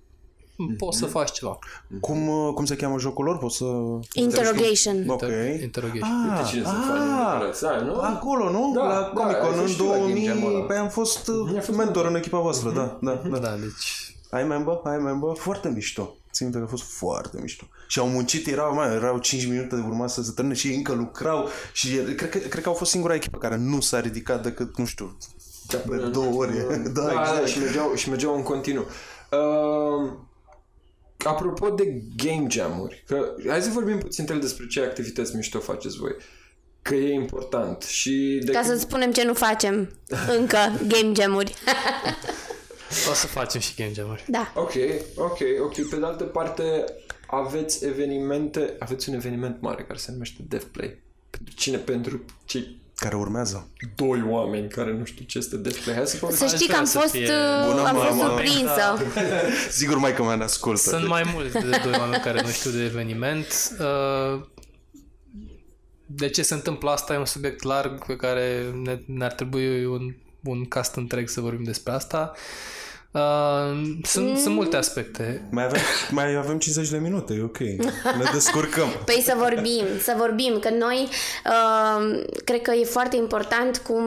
[0.77, 1.59] poți să faci ceva.
[1.99, 3.37] Cum, uh, cum se cheamă jocul lor?
[3.37, 3.65] Poți să...
[4.13, 5.03] Interrogation.
[5.07, 5.21] Ok.
[5.61, 6.29] Interrogation.
[6.29, 7.99] Ah, cine sunt ah, fanii neapărați, da, nu?
[7.99, 8.71] Acolo, nu?
[8.75, 10.65] Da, la da, Comic ai Con fost în și tu la Game 2000, Jam-ul ăla.
[10.65, 13.37] pe am fost uh, mentor în echipa voastră, da, da, da.
[13.37, 14.79] Da, deci Ai member?
[14.83, 15.35] Ai member?
[15.35, 16.15] Foarte mișto.
[16.31, 17.63] Țin minte că a fost foarte mișto.
[17.87, 20.75] Și au muncit, erau, mai, erau 5 minute de urma să se termine și ei
[20.75, 24.43] încă lucrau și cred că, cred că au fost singura echipă care nu s-a ridicat
[24.43, 25.17] decât, nu știu,
[25.67, 26.53] de două ori.
[26.93, 27.39] da, Da, exact.
[27.39, 28.85] da, și mergeau, și mergeau în continuu.
[29.31, 30.11] Uh,
[31.23, 35.97] apropo de game jam-uri, că hai să vorbim puțin el despre ce activități mișto faceți
[35.97, 36.15] voi.
[36.81, 39.91] Că e important și de Ca să spunem ce nu facem
[40.37, 40.57] încă,
[40.87, 41.53] game jam-uri.
[43.09, 44.23] o să facem și game jam-uri.
[44.27, 44.53] da.
[44.55, 44.73] Ok,
[45.15, 45.87] ok, ok.
[45.89, 46.85] Pe de altă parte,
[47.27, 51.01] aveți evenimente, aveți un eveniment mare care se numește Death Play.
[51.29, 51.77] Pentru cine?
[51.77, 53.67] Pentru cei Care urmează.
[53.95, 55.95] doi oameni care nu știu ce este Death Play.
[55.95, 56.47] Hai să Să povestim.
[56.47, 58.23] știi că am să fost, fie- uh, Bună, am fost mamă.
[58.23, 58.97] surprinsă.
[59.79, 60.79] Sigur mai că mea ne ascultă.
[60.89, 63.47] Sunt mai mulți de doi oameni care nu știu de eveniment.
[63.79, 64.41] Uh,
[66.05, 70.15] De ce se întâmplă asta e un subiect larg pe care ne, ne-ar trebui un,
[70.43, 72.31] un cast întreg să vorbim despre asta.
[72.33, 72.39] Uh,
[74.03, 74.37] sunt, mm.
[74.37, 75.41] sunt multe aspecte.
[75.49, 77.59] Mai avem, mai avem 50 de minute, e ok.
[77.59, 78.89] Ne descurcăm.
[79.05, 81.09] Păi să vorbim, să vorbim, că noi
[81.45, 84.03] uh, cred că e foarte important cum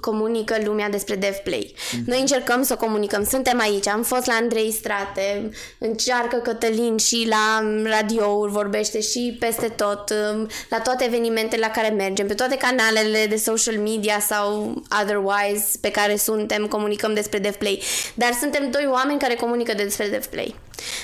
[0.00, 1.74] comunică lumea despre DevPlay.
[2.06, 7.72] Noi încercăm să comunicăm, suntem aici, am fost la Andrei Strate, încearcă Cătălin și la
[7.90, 13.26] radiouri, vorbește și peste tot, um, la toate evenimentele la care mergem, pe toate canalele
[13.28, 17.82] de social media sau otherwise pe care suntem, comunicăm despre DevPlay.
[18.14, 20.54] Dar suntem doi oameni care comunică despre DevPlay.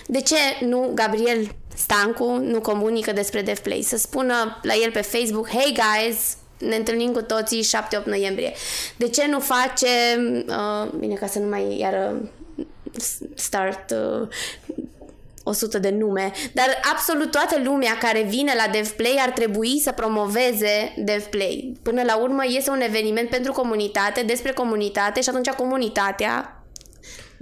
[0.06, 3.82] De ce nu Gabriel Stancu nu comunică despre DevPlay?
[3.82, 7.66] Să spună la el pe Facebook, hey guys, ne întâlnim cu toții
[8.02, 8.52] 7-8 noiembrie.
[8.96, 9.86] De ce nu face,
[10.48, 12.30] uh, bine ca să nu mai iară
[13.34, 14.28] start uh,
[15.42, 20.94] 100 de nume, dar absolut toată lumea care vine la DevPlay ar trebui să promoveze
[20.96, 21.72] DevPlay.
[21.82, 26.63] Până la urmă este un eveniment pentru comunitate, despre comunitate și atunci comunitatea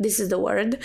[0.00, 0.78] this is the word,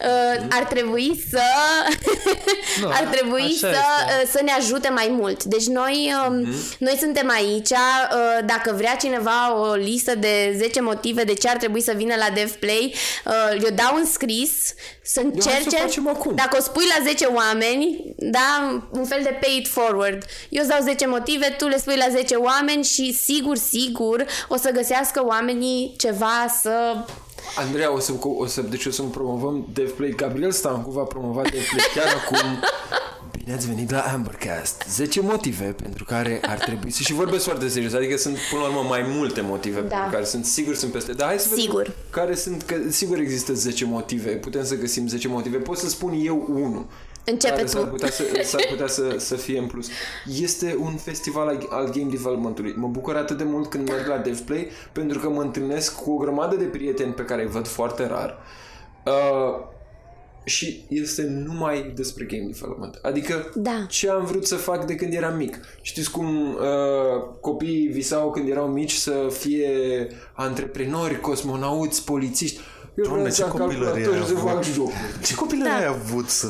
[0.00, 1.40] uh, ar trebui să
[2.80, 4.22] Nu, ar trebui așa să, este.
[4.22, 5.44] uh, să ne ajute mai mult.
[5.44, 6.46] Deci noi, um,
[6.78, 11.56] noi suntem aici, uh, dacă vrea cineva o listă de 10 motive de ce ar
[11.56, 16.08] trebui să vină la DevPlay, uh, eu dau un scris să hai să încerce, facem
[16.08, 16.34] acum.
[16.34, 20.24] dacă o spui la 10 oameni, da, un fel de pay it forward.
[20.48, 24.56] Eu îți dau 10 motive, tu le spui la 10 oameni și sigur, sigur o
[24.56, 26.96] să găsească oamenii ceva să
[27.56, 30.10] Andreea, o să, o să, deci o să promovăm DevPlay.
[30.16, 32.58] Gabriel Stancu va promova DevPlay chiar acum.
[33.38, 34.84] Bine ați venit la Ambercast.
[34.88, 37.02] 10 motive pentru care ar trebui să...
[37.02, 39.86] Și vorbesc foarte serios, adică sunt până la urmă mai multe motive Da.
[39.86, 41.12] pentru care sunt sigur sunt peste.
[41.12, 41.94] Dar hai să vedem Sigur.
[42.10, 45.56] care sunt, că sigur există 10 motive, putem să găsim 10 motive.
[45.56, 46.86] Pot să spun eu unul.
[47.30, 47.70] Începe care tu.
[47.70, 49.88] S-ar putea, să, s-ar putea să, să fie în plus.
[50.40, 52.74] Este un festival al, al game development-ului.
[52.76, 56.16] Mă bucur atât de mult când merg la DevPlay pentru că mă întâlnesc cu o
[56.16, 58.38] grămadă de prieteni pe care îi văd foarte rar.
[59.06, 59.74] Uh,
[60.44, 62.98] și este numai despre game development.
[63.02, 63.86] Adică Da.
[63.88, 65.60] ce am vrut să fac de când eram mic.
[65.80, 69.70] Știți cum uh, copiii visau când erau mici să fie
[70.32, 72.60] antreprenori, cosmonauți, polițiști.
[72.96, 74.64] Eu Doamne, vreau ce să am copilărie calculator ai și să fac avut.
[74.64, 74.94] jocuri.
[75.24, 75.78] Ce copilărie Da.
[75.78, 76.48] ai avut să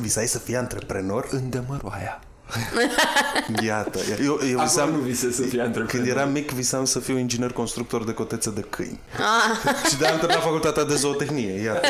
[0.00, 1.28] visai să fii antreprenor?
[1.30, 2.20] Îndemăroaia.
[3.64, 3.98] Iată.
[4.24, 5.90] Eu, eu Acum visam, nu visez să fie antreprenor.
[5.90, 9.00] când eram mic visam să fiu inginer constructor de cotețe de câini.
[9.16, 11.52] Ah, Și de-aia am terminat facultatea de zootehnie.
[11.62, 11.88] Iată.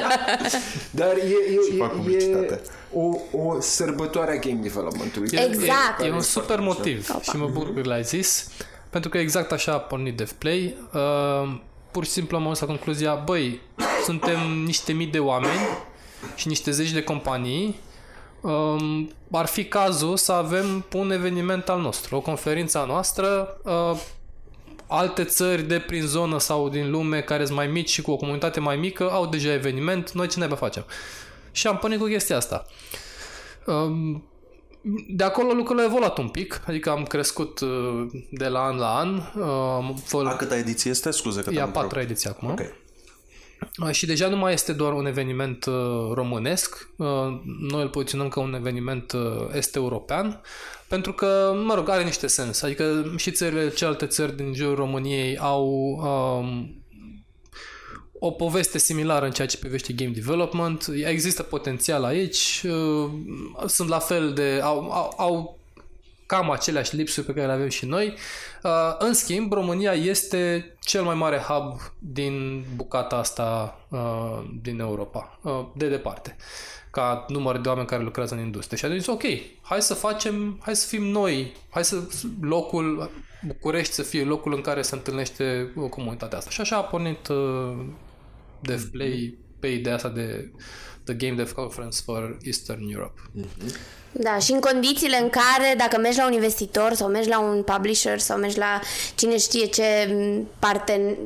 [1.01, 1.20] Dar e,
[1.68, 2.55] Și e, fac e, publicitate.
[2.55, 5.29] e o, o sărbătoare a game development-ului.
[5.33, 6.01] E- Exact.
[6.01, 8.49] E, e un super motiv și mă bucur că l-ai zis,
[8.90, 10.77] pentru că exact așa a pornit DevPlay.
[10.92, 11.61] Uh,
[11.94, 13.61] pur și simplu am ajuns la concluzia, băi,
[14.04, 15.61] suntem niște mii de oameni
[16.35, 17.80] și niște zeci de companii,
[18.40, 24.00] um, ar fi cazul să avem un eveniment al nostru, o conferință a noastră, uh,
[24.87, 28.16] alte țări de prin zonă sau din lume care sunt mai mici și cu o
[28.16, 30.85] comunitate mai mică au deja eveniment, noi ce naiba facem?
[31.52, 32.66] Și am pornit cu chestia asta.
[33.66, 34.24] Um,
[35.09, 38.97] de acolo lucrurile au evoluat un pic, adică am crescut uh, de la an la
[38.99, 39.14] an.
[39.14, 41.11] Uh, vol- A câta ediție este?
[41.11, 42.11] Scuze că e a te-am patra întrebat.
[42.11, 42.51] ediție acum.
[42.51, 42.61] Ok.
[43.87, 45.75] Uh, Și deja nu mai este doar un eveniment uh,
[46.12, 47.07] românesc, uh,
[47.70, 49.20] noi îl poziționăm ca un eveniment uh,
[49.53, 50.40] est-european,
[50.88, 52.62] pentru că, mă rog, are niște sens.
[52.62, 56.75] Adică și țările, celelalte țări din jurul României au um,
[58.18, 60.87] o poveste similară în ceea ce privește game development.
[61.05, 62.62] Există potențial aici.
[62.64, 63.11] uh,
[63.66, 64.61] Sunt la fel de...
[64.62, 65.59] Au, au, au
[66.27, 68.14] cam aceleași lipsuri pe care le avem și noi.
[68.62, 75.38] Uh, În schimb, România este cel mai mare hub din bucata asta uh, din Europa,
[75.42, 76.37] uh, de departe
[76.94, 78.78] ca număr de oameni care lucrează în industrie.
[78.78, 79.22] Și a zis, ok,
[79.62, 82.02] hai să facem, hai să fim noi, hai să
[82.40, 83.11] locul,
[83.46, 86.50] București să fie locul în care se întâlnește uh, comunitatea asta.
[86.50, 87.87] Și așa a pornit uh,
[88.61, 90.52] DevPlay pe ideea asta de
[91.04, 93.20] The Game Dev Conference for Eastern Europe.
[94.16, 97.62] Da, și în condițiile în care dacă mergi la un investitor sau mergi la un
[97.62, 98.81] publisher sau mergi la
[99.14, 100.16] cine știe ce
[100.59, 101.16] parten,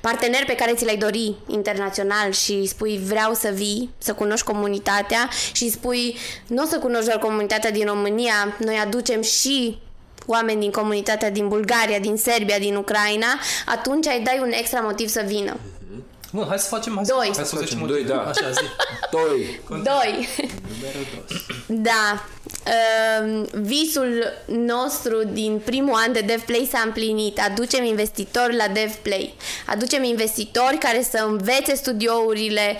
[0.00, 5.28] partener pe care ți l-ai dori internațional și spui vreau să vii, să cunoști comunitatea
[5.52, 9.78] și spui nu o să cunoști doar comunitatea din România, noi aducem și
[10.26, 13.26] oameni din comunitatea din Bulgaria, din Serbia, din Ucraina,
[13.66, 15.56] atunci ai dai un extra motiv să vină.
[16.32, 16.94] Bun, hai să facem...
[16.94, 17.28] Hai Doi.
[17.32, 18.20] Să, hai să Facem facem doi, da.
[18.20, 18.64] Așa, zi.
[19.10, 19.60] Doi.
[19.68, 20.28] Doi.
[21.66, 22.24] Da.
[22.66, 27.40] Uh, visul nostru din primul an de DevPlay s-a împlinit.
[27.40, 29.34] Aducem investitori la DevPlay.
[29.66, 32.76] Aducem investitori care să învețe studiourile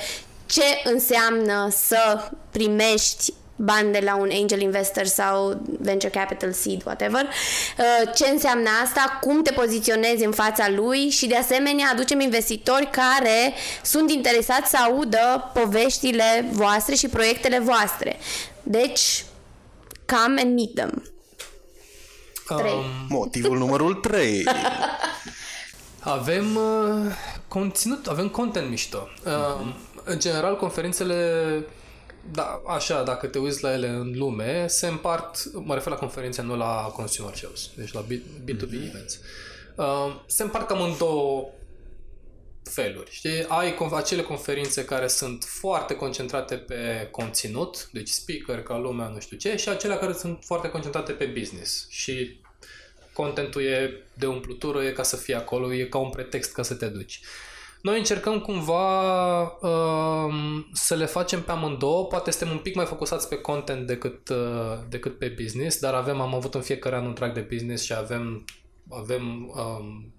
[0.46, 7.22] ce înseamnă să primești bani de la un angel investor sau venture capital seed, whatever,
[7.24, 12.88] uh, ce înseamnă asta, cum te poziționezi în fața lui și de asemenea aducem investitori
[12.90, 18.16] care sunt interesați să audă poveștile voastre și proiectele voastre.
[18.62, 19.24] Deci,
[20.06, 21.02] come and meet them.
[22.56, 22.72] Trei.
[22.72, 24.44] Um, Motivul numărul 3.
[26.00, 27.12] Avem uh,
[27.48, 29.08] conținut, avem content mișto.
[29.26, 29.66] Uh,
[30.04, 31.14] În general, conferințele,
[32.32, 36.42] da, așa, dacă te uiți la ele în lume, se împart, mă refer la conferințe,
[36.42, 39.20] nu la consumer shows, deci la B- B2B events.
[39.76, 41.50] Uh, se împart cam în două
[42.62, 43.10] feluri.
[43.10, 43.44] Știi?
[43.48, 49.20] Ai con- acele conferințe care sunt foarte concentrate pe conținut, deci speaker ca lumea, nu
[49.20, 51.86] știu ce, și acele care sunt foarte concentrate pe business.
[51.90, 52.40] Și
[53.12, 56.74] contentul e de umplutură, e ca să fie acolo, e ca un pretext ca să
[56.74, 57.20] te duci.
[57.82, 63.28] Noi încercăm cumva um, să le facem pe amândouă, poate suntem un pic mai focusați
[63.28, 67.14] pe content decât, uh, decât pe business, dar avem, am avut în fiecare an un
[67.14, 68.44] track de business și avem,
[68.90, 70.12] avem um,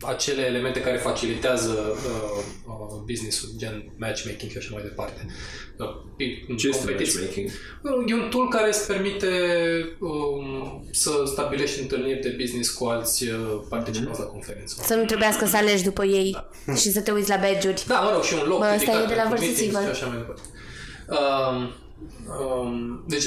[0.00, 5.26] acele elemente care facilitează uh, uh, business-ul, gen matchmaking și așa mai departe.
[5.78, 7.20] Uh, pe- Ce este competiții.
[7.20, 7.50] matchmaking?
[8.10, 9.28] E un tool care îți permite
[10.00, 14.82] um, să stabilești întâlniri de business cu alți uh, participanți la conferință.
[14.84, 16.36] Să nu trebuiască să alegi după ei
[16.76, 17.84] și să te uiți la badge-uri.
[17.86, 19.76] Da, mă rog, și un loc Bă, ăsta dedicat e de la pentru Versus meetings
[19.80, 19.94] Evil.
[19.94, 20.42] și așa mai departe.
[21.18, 21.72] Um,
[22.46, 23.24] um, deci,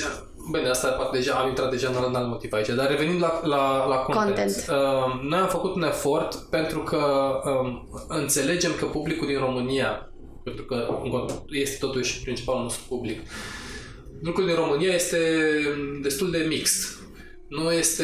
[0.51, 3.21] bine, asta poate deja am intrat deja în alt, în alt motiv aici, dar revenind
[3.21, 4.25] la, la, la content.
[4.25, 4.65] Content.
[4.69, 6.97] Um, noi am făcut un efort pentru că
[7.45, 10.11] um, înțelegem că publicul din România,
[10.43, 13.21] pentru că încă este totuși principalul nostru public,
[14.21, 15.17] lucrul din România este
[16.01, 17.03] destul de mixt.
[17.47, 18.03] Nu este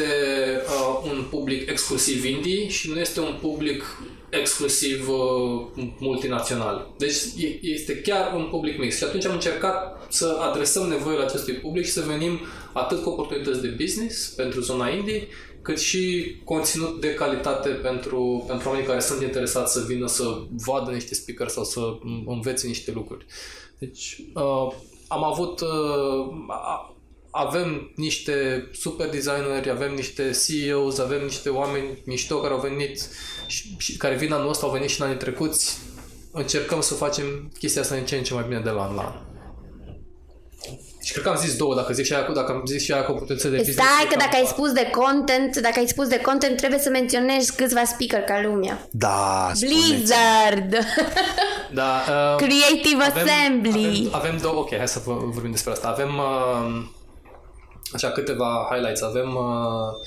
[0.66, 3.82] uh, un public exclusiv indie și nu este un public
[4.40, 6.94] exclusiv uh, multinațional.
[6.98, 8.96] Deci e- este chiar un public mix.
[8.96, 12.38] Și atunci am încercat să adresăm nevoile acestui public și să venim
[12.72, 15.28] atât cu oportunități de business pentru zona indie,
[15.62, 20.90] cât și conținut de calitate pentru, pentru oamenii care sunt interesați să vină să vadă
[20.90, 21.80] niște speaker sau să
[22.26, 23.26] învețe niște lucruri.
[23.78, 24.72] Deci uh,
[25.08, 26.94] am avut uh, a-
[27.34, 33.08] avem niște super designeri, avem niște CEOs, avem niște oameni mișto care au venit
[33.46, 35.78] și, și care vin anul ăsta, au venit și în anii trecuți.
[36.32, 39.02] Încercăm să facem chestia asta în ce în ce mai bine de la an la
[39.02, 39.12] an.
[41.04, 42.92] Și cred că am zis două, dacă zic și aia, cu- dacă am zis și
[42.92, 43.78] aia cu oportunități de business.
[43.80, 46.78] Stai că cred dacă ai am- spus de content, dacă ai spus de content, trebuie
[46.80, 48.88] să menționezi câțiva speaker ca lumea.
[48.90, 49.74] Da, spuneți.
[49.76, 50.76] Blizzard,
[51.80, 54.08] Da, uh, Creative avem, Assembly.
[54.12, 55.88] Avem, avem două, ok, hai să vă- vorbim despre asta.
[55.88, 56.84] Avem uh,
[57.92, 59.02] așa câteva highlights.
[59.02, 60.06] Avem uh,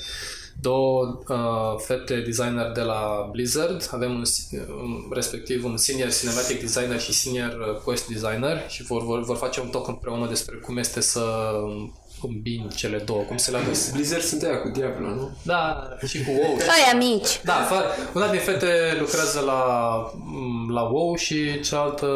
[0.60, 3.88] două uh, fete designer de la Blizzard.
[3.92, 4.22] Avem un,
[4.68, 9.36] um, respectiv un senior cinematic designer și senior uh, quest designer și vor, vor, vor
[9.36, 11.24] face un talk împreună despre cum este să
[12.22, 13.70] îmbini cele două, cum se leagă.
[13.92, 15.36] Blizzard sunt aia cu Diablo, nu?
[15.42, 16.54] Da, și cu WoW.
[16.54, 17.40] Ăia mici.
[17.44, 19.62] Da, fa- una din fete lucrează la,
[20.16, 22.06] m, la WoW și cealaltă,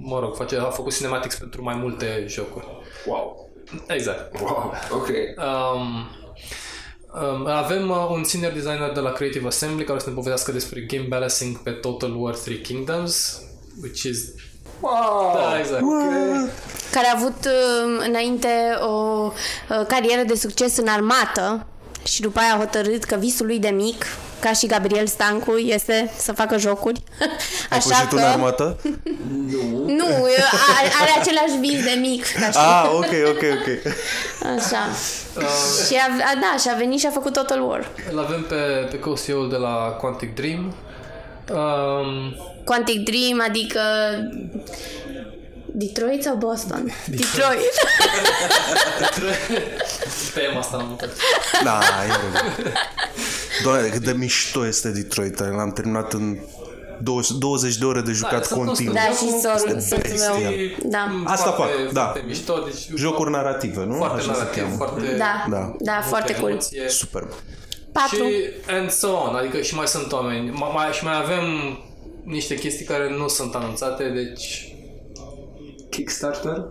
[0.00, 2.66] mă rog, face, a făcut cinematics pentru mai multe jocuri.
[3.06, 3.47] Wow.
[3.86, 4.40] Exact.
[4.40, 5.08] Wow, ok.
[5.08, 6.08] Um,
[7.22, 10.52] um, avem uh, un senior designer de la Creative Assembly care o să ne povestească
[10.52, 13.42] despre game balancing pe Total War 3 Kingdoms,
[13.82, 14.24] which is...
[14.80, 15.32] Wow!
[15.34, 15.82] Da, exact.
[16.92, 18.48] care a avut uh, înainte
[18.80, 19.26] o
[19.70, 21.66] uh, carieră de succes în armată
[22.04, 24.04] și după aia a hotărât că visul lui de mic
[24.40, 27.02] ca și Gabriel Stancu, este să facă jocuri.
[27.70, 28.16] Ai Așa fugit că...
[28.16, 28.76] în armată?
[29.86, 30.06] Nu,
[30.78, 33.92] are, are același vis de mic, ca și Ah, ok, ok, ok.
[34.56, 34.78] Așa.
[35.86, 37.88] și a, a, da, și a venit și a făcut Total War.
[38.12, 38.54] Îl avem pe,
[38.90, 40.74] pe co-CEO de la Quantic Dream.
[41.52, 42.34] Um,
[42.64, 43.80] Quantic Dream, adică
[45.72, 46.92] Detroit sau Boston?
[47.16, 47.72] Detroit.
[50.34, 51.08] tema asta l-am uitat.
[51.64, 52.20] Da, iar
[53.62, 55.38] Doamne, cât de mișto este Detroit.
[55.38, 56.36] L-am terminat în
[57.02, 58.94] 20 20 de ore de jucat sunt continuu.
[58.94, 60.50] Da, și sorul, Este soțul meu.
[60.50, 60.76] bestia.
[60.88, 61.22] Da.
[61.24, 62.02] Asta foarte, fac, da.
[62.02, 63.94] Foarte mișto, deci Jocuri narrative, nu?
[63.94, 64.76] foarte Așa se narrativ, cheamă.
[64.76, 65.16] foarte...
[65.16, 65.72] Da, Da.
[65.78, 66.50] da, foarte cool.
[66.50, 66.88] emoție.
[66.88, 67.28] Superb.
[67.92, 68.16] Patru.
[68.24, 68.34] Și
[68.78, 70.50] and so on, adică și mai sunt oameni.
[70.50, 71.44] Mai, mai, și mai avem
[72.24, 74.72] niște chestii care nu sunt anunțate, deci...
[75.90, 76.64] Kickstarter?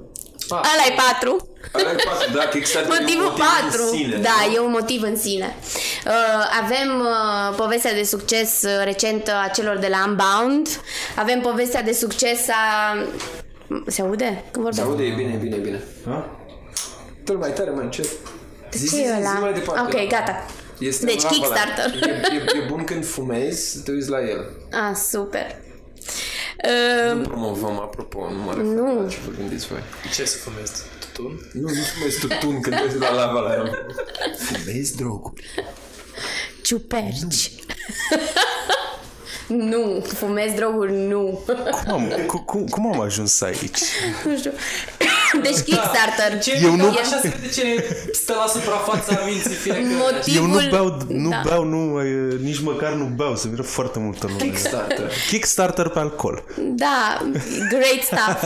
[0.49, 1.49] Ah, Ăla e patru.
[1.75, 3.81] Ăla e patru, da, Kickstarter e un Motivul motiv în 4.
[3.95, 4.53] sine, da, nu?
[4.53, 5.55] e un motiv în sine.
[6.05, 6.11] Uh,
[6.63, 10.67] avem uh, povestea de succes uh, recentă a celor de la Unbound.
[11.15, 12.95] Avem povestea de succes a...
[13.87, 14.43] Se aude?
[14.51, 14.81] Când Se vorbesc?
[14.87, 15.83] aude, e bine, e bine, e bine.
[17.23, 18.07] Dă mai tare, mai încet.
[18.71, 19.31] Zi, Ce e ăla?
[19.39, 19.81] mai departe.
[19.97, 20.45] Ok, gata.
[20.79, 21.55] Este Deci, un Avalanche.
[21.63, 22.09] Kickstarter.
[22.09, 24.45] E, e, e bun când fumezi, te uiți la el.
[24.71, 25.61] Ah, super.
[26.63, 29.01] Nu Uh, promovăm, apropo, nu mă refer Nu.
[29.01, 29.79] la ce vă gândiți voi.
[30.13, 30.83] ce să fumezi?
[30.99, 31.39] Tutun?
[31.53, 33.85] Nu, nu fumezi tutun când te uiți la lava la el.
[34.37, 35.43] Fumezi droguri.
[36.61, 37.51] ciuperci.
[39.47, 41.43] nu, fumez droguri, nu.
[41.71, 43.79] Cum am, cu, cum, cum am ajuns aici?
[44.25, 44.51] nu știu.
[45.43, 46.39] Deci Kickstarter.
[46.41, 49.83] Ce, Eu nu- Așa se vede ce stă la suprafața minții fiecare.
[50.11, 50.49] Motivul...
[50.49, 51.41] Eu nu beau, nu da.
[51.45, 54.43] beau, nu, e, nici măcar nu beau, se miră foarte multă lume.
[54.43, 55.11] Kickstarter.
[55.29, 56.43] Kickstarter pe alcool.
[56.57, 57.21] Da,
[57.69, 58.43] great stuff.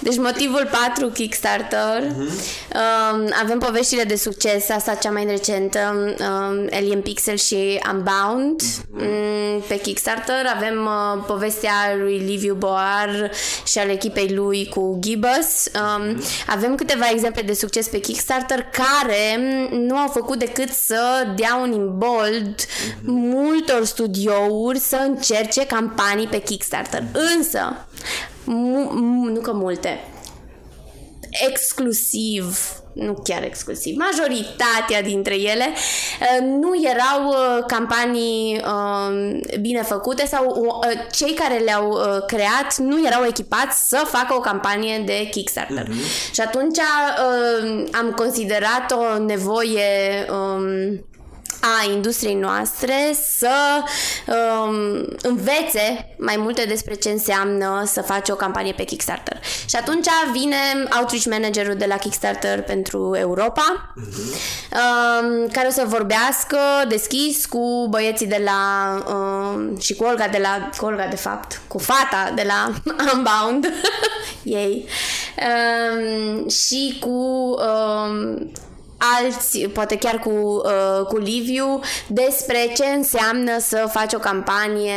[0.00, 2.02] Deci motivul 4, Kickstarter.
[2.02, 8.60] Um, avem poveștile de succes, asta cea mai recentă, um, Alien Pixel și Unbound.
[8.90, 13.30] Um, pe Kickstarter avem uh, povestea lui Liviu Boar
[13.66, 15.64] și al echipei lui cu Gibbous.
[15.74, 15.91] Um,
[16.46, 19.36] avem câteva exemple de succes pe Kickstarter care
[19.70, 22.54] mm, nu au făcut decât să dea un imbold
[23.04, 27.02] multor studiouri să încerce campanii pe Kickstarter.
[27.36, 27.86] Însă,
[28.44, 30.00] mu- mu- nu că multe,
[31.48, 32.58] exclusiv,
[32.92, 40.46] nu chiar exclusiv, majoritatea dintre ele uh, nu erau uh, campanii uh, bine făcute sau
[40.46, 45.86] uh, cei care le-au uh, creat nu erau echipați să facă o campanie de Kickstarter.
[46.32, 51.04] Și atunci uh, am considerat o nevoie um,
[51.62, 53.82] a industriei noastre să
[54.26, 59.40] um, învețe mai multe despre ce înseamnă să faci o campanie pe Kickstarter.
[59.66, 60.56] Și atunci vine
[60.98, 66.58] outreach managerul de la Kickstarter pentru Europa, um, care o să vorbească
[66.88, 71.60] deschis cu băieții de la um, și cu Olga de la cu Olga de fapt,
[71.68, 72.72] cu fata de la
[73.14, 73.72] Unbound
[74.42, 74.88] ei
[75.36, 78.50] um, și cu um,
[79.18, 84.92] alți, poate chiar cu, uh, cu Liviu, despre ce înseamnă să faci o campanie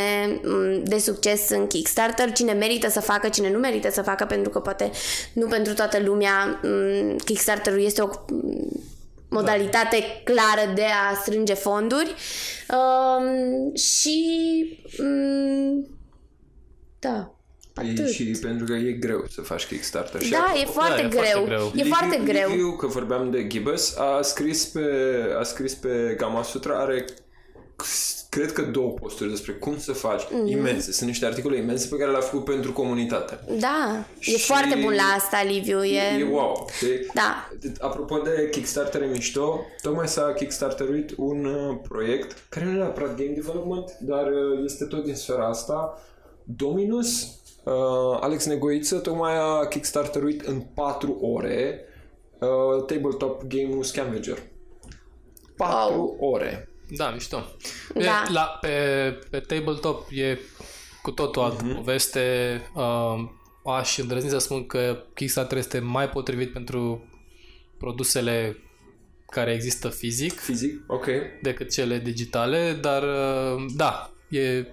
[0.45, 4.49] um, de succes în Kickstarter, cine merită să facă, cine nu merită să facă, pentru
[4.49, 4.91] că poate
[5.34, 8.84] nu pentru toată lumea um, Kickstarter-ul este o um,
[9.30, 12.16] modalitate clară de a strânge fonduri.
[12.70, 14.20] Um, și
[14.99, 15.88] um,
[16.99, 17.35] da,
[17.76, 18.09] Păi atât.
[18.09, 20.21] și pentru că e greu să faci Kickstarter.
[20.21, 21.21] Și Da, apropo, e foarte, e greu.
[21.21, 21.65] foarte greu.
[21.65, 22.49] E Liviu- foarte greu.
[22.49, 24.82] Liviu, că vorbeam de Gibbous, a scris pe,
[25.39, 27.05] a scris pe Gamma Sutra, are
[28.30, 30.47] cred că două posturi despre cum să faci Mhm.
[30.47, 30.91] imense.
[30.91, 33.39] Sunt niște articole imense pe care le-a făcut pentru comunitate.
[33.59, 35.84] Da, e Și- foarte bun la asta, Liviu.
[35.84, 36.69] E, E wow.
[36.76, 37.07] știi?
[37.13, 37.49] Da.
[37.80, 43.15] Apropo de Kickstarter e mișto, tocmai s-a Kickstarteruit un uh, proiect care nu e neapărat
[43.17, 46.01] game development, dar uh, este tot din sfera asta.
[46.43, 47.28] Dominus,
[47.66, 51.80] uh, Alex Negoiță, tocmai a Kickstarteruit în 4 ore
[52.39, 54.38] uh, tabletop game-ul Scavenger.
[55.57, 56.70] 4 ore.
[56.89, 57.43] Da, mișto.
[57.93, 58.01] Da.
[58.01, 58.70] E, La, pe,
[59.30, 60.38] pe tabletop e
[61.01, 61.72] cu totul altă Mhm.
[61.72, 61.76] uh-huh.
[61.76, 62.61] poveste.
[62.76, 63.16] Uh,
[63.66, 67.09] aș îndrăzni să spun că Kickstarter este mai potrivit pentru
[67.78, 68.57] produsele
[69.28, 70.84] care există fizic Fizic?
[70.88, 71.05] Ok.
[71.41, 74.66] decât cele digitale, dar uh, da, e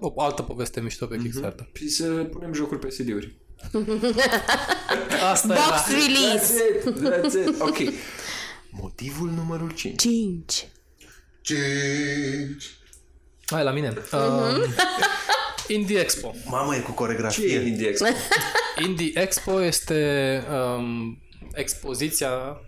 [0.00, 1.16] o altă poveste mișto Mhm.
[1.16, 1.68] pe Kickstarter.
[1.72, 3.36] Și să punem jocuri pe CD-uri.
[5.32, 5.82] Asta Box era.
[5.82, 6.54] That's release.
[6.74, 7.60] it, that's it.
[7.60, 7.76] Ok.
[8.70, 10.00] Motivul numărul 5.
[11.40, 12.70] 5.
[13.46, 13.94] Hai la mine.
[14.12, 14.64] Uh,
[15.68, 16.34] Indie Expo.
[16.44, 17.58] Mamă, e cu Ce e coregrafie.
[17.58, 18.06] Indie Expo?
[18.86, 20.42] Indie Expo este
[20.76, 21.18] um,
[21.54, 22.60] expoziția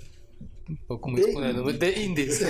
[1.00, 2.40] cum îi spune numele, de indies.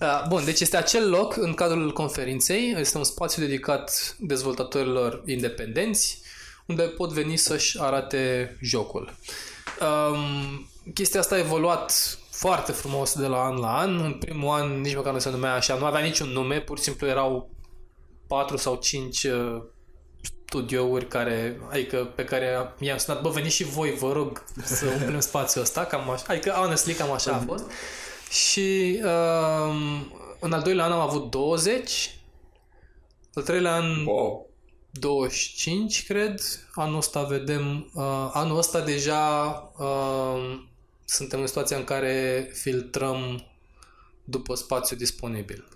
[0.00, 6.20] Uh, Bun, deci este acel loc în cadrul conferinței, este un spațiu dedicat dezvoltatorilor independenți,
[6.66, 9.16] unde pot veni să-și arate jocul.
[9.80, 14.00] Um, chestia asta a evoluat foarte frumos de la an la an.
[14.00, 16.84] În primul an nici măcar nu se numea așa, nu avea niciun nume, pur și
[16.84, 17.50] simplu erau
[18.26, 19.62] patru sau cinci uh,
[20.54, 25.20] studiouri care, adică pe care i-am sunat, bă, veniți și voi, vă rog să umplem
[25.30, 27.64] spațiul ăsta, cam așa, adică honestly cam așa a fost.
[28.30, 32.18] Și um, în al doilea an am avut 20,
[33.34, 34.48] al treilea an Wow.
[34.90, 36.40] 25, cred.
[36.74, 37.90] Anul ăsta vedem...
[37.94, 40.60] Uh, anul ăsta deja uh,
[41.04, 43.44] suntem în situația în care filtrăm
[44.24, 45.68] după spațiu disponibil.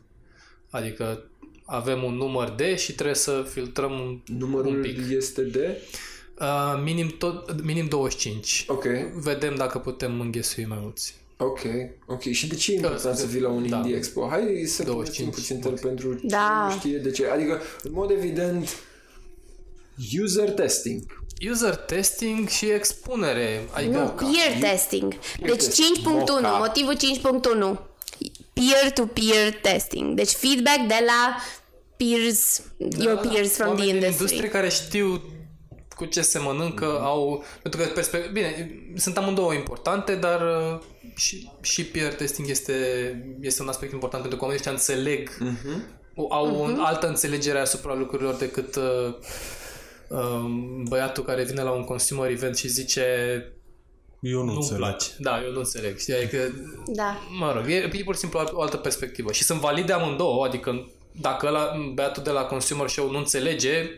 [0.70, 1.30] Adică
[1.70, 4.98] avem un număr de și trebuie să filtrăm un, un Numărul pic.
[5.10, 5.76] este de...
[6.40, 8.64] Uh, minim, tot, minim 25.
[8.68, 8.84] Ok,
[9.22, 11.14] Vedem dacă putem înghesui mai mulți.
[11.36, 11.60] ok,
[12.06, 12.22] ok.
[12.22, 13.76] Și de ce e important să vii la un Da.
[13.76, 14.26] Indie Expo?
[14.30, 16.66] Hai să 25 25 puțin tel pentru Da.
[16.68, 17.26] cine nu știe de ce.
[17.26, 18.76] Adică, în mod evident,
[20.22, 21.02] user testing.
[21.50, 23.68] User testing și expunere.
[23.72, 25.14] Adică Nu, peer testing.
[25.40, 25.96] Deci testing.
[25.96, 26.48] 5.1, Moca.
[26.58, 27.87] motivul 5.1.
[28.58, 30.14] Peer-to-peer testing.
[30.14, 31.36] Deci feedback de la
[31.96, 32.62] peers,
[32.98, 34.10] your peers from the Da, oameni din industry.
[34.20, 35.22] industrie care știu
[35.96, 37.44] cu ce se mănâncă, au...
[37.62, 40.78] Pentru că, perspe- bine, sunt amândouă importante, dar uh,
[41.16, 42.74] și, și peer testing este,
[43.40, 45.30] este un aspect important pentru că oamenii ăștia înțeleg,
[46.14, 49.14] o- au o altă înțelegere asupra lucrurilor decât uh,
[50.08, 53.04] um, băiatul care vine la un consumer event și zice
[54.20, 54.80] Eu nu nu-mi înțeleg.
[54.80, 55.06] place.
[55.18, 55.98] Da, eu nu înțeleg.
[55.98, 56.14] Știi?
[56.14, 56.52] Adică
[56.86, 57.18] Da.
[57.38, 59.32] Mă rog, e, e pur și simplu o altă perspectivă.
[59.32, 63.90] Și sunt valide amândouă, adică dacă ăla, băiatul de la Consumer Show nu înțelege,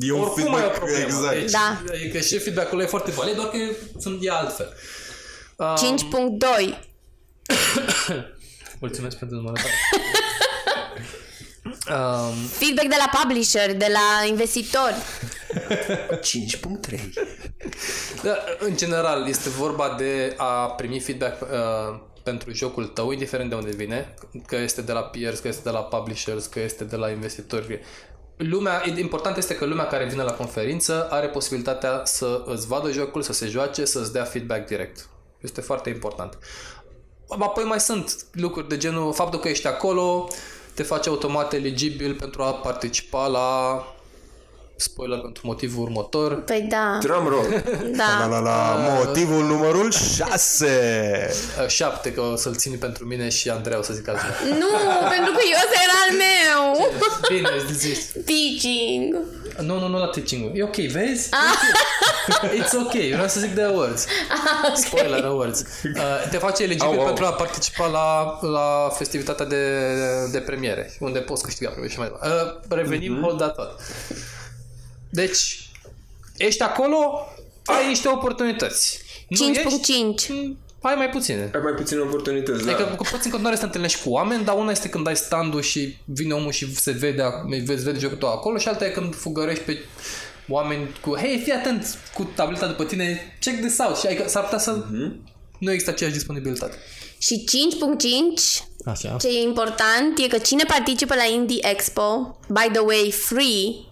[0.00, 1.04] E un oricum feedback, e o problemă.
[1.06, 1.34] Exact.
[1.40, 1.82] Deci, Da.
[1.92, 3.56] Adică și feedback-ul e foarte valid, doar că
[3.98, 4.72] sunt e altfel.
[5.56, 6.78] Um, 5.2.
[8.80, 9.74] Mulțumesc pentru numărătoare.
[11.90, 14.94] um, Feedback de la publisher, de la investitori.
[16.88, 17.00] 5.3.
[18.22, 21.48] Da, în general, este vorba de a primi feedback uh,
[22.22, 24.14] pentru jocul tău, indiferent de unde vine,
[24.46, 27.80] că este de la peers, că este de la publishers, că este de la investitori.
[28.36, 33.22] Lumea, important este că lumea care vine la conferință are posibilitatea să îți vadă jocul,
[33.22, 35.08] să se joace, să îți dea feedback direct.
[35.40, 36.38] Este foarte important.
[37.28, 40.28] Apoi mai sunt lucruri de genul faptul că ești acolo
[40.76, 43.80] te face automat eligibil pentru a participa la
[44.76, 47.62] spoiler pentru motivul următor Păi da, Drum roll.
[47.96, 48.26] La, da.
[48.26, 50.66] la, la, motivul numărul 6.
[51.60, 54.32] Uh, șapte, că o să-l țin pentru mine și Andrei o să zic altceva.
[54.58, 54.72] Nu,
[55.08, 56.90] pentru că eu ăsta era al meu.
[57.28, 58.04] Bine, îți zici.
[58.24, 59.16] Teaching.
[59.60, 61.28] Nu, nu, nu la teaching E ok, vezi?
[62.58, 64.06] It's ok, vreau să zic de awards.
[64.74, 65.60] Spoiler awards.
[65.60, 67.04] Uh, te face eligibil Au, au.
[67.04, 69.82] pentru a participa la, la festivitatea de,
[70.32, 72.54] de premiere, unde poți câștiga premiere și mai departe.
[72.68, 73.80] Uh, revenim, hold that thought.
[75.10, 75.68] Deci,
[76.36, 77.28] ești acolo,
[77.64, 78.98] ai niște oportunități.
[79.28, 80.28] Nu ești, 5.5.
[80.28, 81.50] mm, ai mai puține.
[81.54, 82.72] Ai mai puține oportunități, da.
[82.72, 85.16] Adică cu poți în continuare să te întâlnești cu oameni, dar una este când ai
[85.16, 88.86] standul și vine omul și se vede, ac- vezi, vede jocul tău acolo și alta
[88.86, 89.78] e când fugărești pe
[90.48, 94.42] oameni cu hei, fii atent cu tableta după tine, check this out și adică s-ar
[94.42, 94.84] putea să
[95.58, 96.76] nu există aceeași disponibilitate.
[97.18, 99.16] Și 5.5 Așa.
[99.20, 103.85] ce e important e că cine participă la Indie Expo, by the way, free,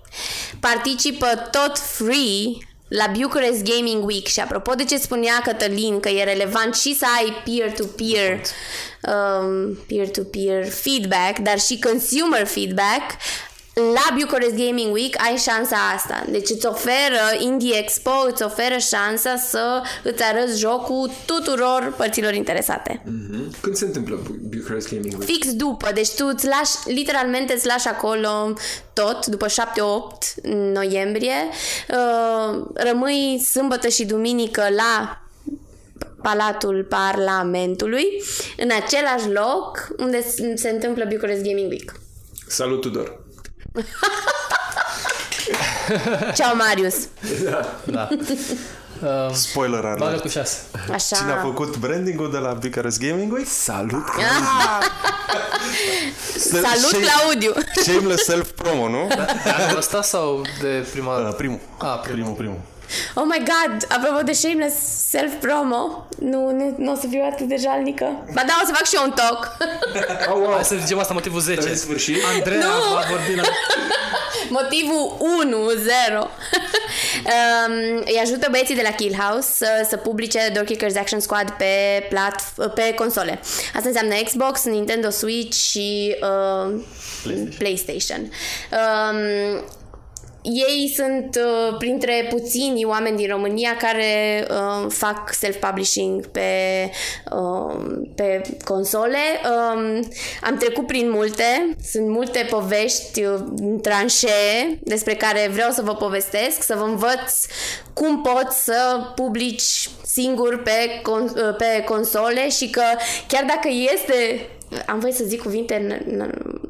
[0.61, 2.57] participă tot free
[2.89, 4.27] la Bucharest Gaming Week.
[4.27, 8.41] Și apropo de ce spunea Cătălin că e relevant și să ai peer-to-peer
[9.03, 13.03] um, peer-to-peer feedback, dar și consumer feedback,
[13.75, 16.25] la Bucharest Gaming Week ai șansa asta.
[16.31, 23.03] Deci îți oferă Indie Expo, îți oferă șansa să îți arăți jocul tuturor părților interesate.
[23.05, 23.55] Mhm.
[23.61, 25.25] Când se întâmplă Bu- Bucharest Gaming Week?
[25.31, 28.53] Fix după, deci tu îți lași, literalmente îți lași acolo
[28.93, 30.35] tot, după 7-8
[30.73, 31.35] noiembrie,
[31.91, 35.19] uh, rămâi sâmbătă și duminică la
[36.23, 38.05] Palatul Parlamentului,
[38.57, 41.93] în același loc unde s- se întâmplă Bucharest Gaming Week.
[42.49, 43.23] Salut, Tudor.
[46.35, 46.95] Ciao, Marius!
[47.85, 48.09] Da.
[49.03, 50.21] Um, Spoiler bagă alert.
[50.21, 50.59] cu șase.
[50.93, 51.17] Așa.
[51.17, 53.47] Cine a făcut branding-ul de la Bucharest Gaming Week?
[53.49, 54.05] Salut!
[56.37, 57.53] Salut, Claudiu!
[57.83, 59.09] Shameless self-promo, nu?
[59.59, 61.59] Anul ăsta sau de prima Uh, primul.
[61.79, 62.13] A, primul.
[62.13, 62.59] Primul, primul.
[63.15, 64.75] Oh my god, apropo de shameless
[65.11, 68.25] self-promo, nu, nu, nu o să fiu atât de jalnică.
[68.33, 69.57] Ba da, o să fac și eu un talk.
[70.31, 70.53] Au, au.
[70.53, 71.69] Hai să zicem asta motivul 10.
[71.69, 72.17] În sfârșit.
[72.35, 72.95] Andreea Nu!
[72.95, 73.43] va vorbi la...
[74.49, 76.21] Motivul 1, 0.
[77.35, 81.51] um, îi ajută băieții de la Kill House să, să publice Door Kickers Action Squad
[81.51, 83.41] pe, plat, pe console.
[83.75, 86.81] Asta înseamnă Xbox, Nintendo Switch și uh,
[87.23, 87.57] PlayStation.
[87.59, 88.31] PlayStation.
[88.71, 89.65] Um,
[90.45, 96.51] ei sunt uh, printre puțini oameni din România care uh, fac self-publishing pe,
[97.33, 97.75] uh,
[98.15, 99.19] pe console.
[99.45, 100.09] Um,
[100.43, 103.41] am trecut prin multe, sunt multe povești uh,
[103.83, 107.47] tranșee despre care vreau să vă povestesc, să vă învăț
[107.93, 112.83] cum poți să publici singur pe, con- uh, pe console și că
[113.27, 114.49] chiar dacă este
[114.87, 116.05] am voie să zic cuvinte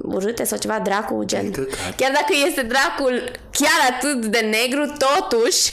[0.03, 1.51] urâte sau ceva dracu gen.
[1.97, 5.73] Chiar dacă este dracul chiar atât de negru, totuși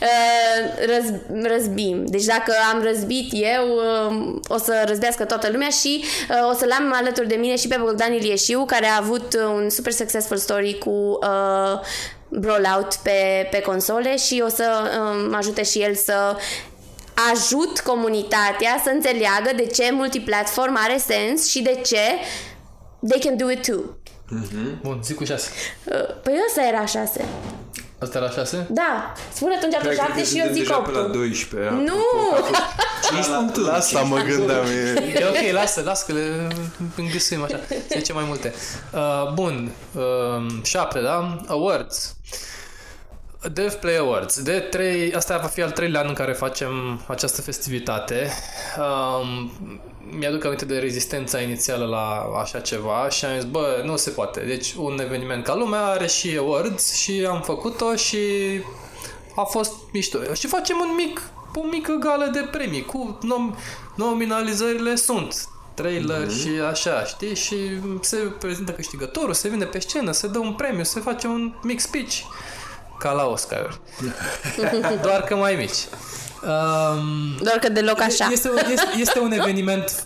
[0.00, 1.20] uh, răz,
[1.52, 2.04] răzbim.
[2.06, 3.66] Deci dacă am răzbit eu,
[4.08, 7.68] uh, o să răzbească toată lumea și uh, o să-l am alături de mine și
[7.68, 11.80] pe Bogdan Ilieșiu, care a avut un super successful story cu uh,
[12.28, 16.36] Brawlout pe, pe console și o să uh, mă ajute și el să
[17.32, 22.02] ajut comunitatea să înțeleagă de ce multiplatform are sens și de ce
[23.08, 23.80] they can do it too.
[24.34, 24.80] Mm-hmm.
[24.82, 25.50] Bun, zic cu 6.
[25.84, 27.24] Uh, păi ăsta era 6.
[27.98, 28.66] Asta era 6?
[28.70, 29.12] Da.
[29.32, 30.84] Spune atunci tu 7 și eu zic 8.
[30.84, 31.70] pe la 12.
[31.70, 32.02] Nu!
[33.12, 33.66] 5 puncturi.
[33.66, 34.64] La asta mă gândeam.
[34.64, 36.48] E, e ok, lasă, lasă că le
[36.96, 37.60] îngâsuim așa.
[37.68, 38.54] Să zicem mai multe.
[38.92, 39.70] Uh, bun.
[39.92, 41.40] Uh, 7, da?
[41.46, 42.16] Awards.
[43.52, 44.42] Dev Play Awards.
[44.42, 48.30] De trei, asta va fi al treilea an în care facem această festivitate.
[48.78, 49.52] Um,
[50.18, 54.40] mi-aduc aminte de rezistența inițială la așa ceva și am zis, bă, nu se poate.
[54.40, 58.18] Deci un eveniment ca lumea are și awards și am făcut-o și
[59.36, 60.18] a fost mișto.
[60.34, 61.22] Și facem un mic,
[61.54, 63.58] o mică gală de premii cu nom-
[63.94, 66.40] nominalizările sunt trailer mm-hmm.
[66.40, 67.34] și așa, știi?
[67.34, 67.56] Și
[68.00, 71.80] se prezintă câștigătorul, se vine pe scenă, se dă un premiu, se face un mic
[71.80, 72.20] speech
[73.04, 73.80] ca la Oscar.
[75.02, 75.78] Doar că mai mici.
[76.42, 78.28] Um, Doar că deloc așa.
[78.32, 80.04] Este, este, este un eveniment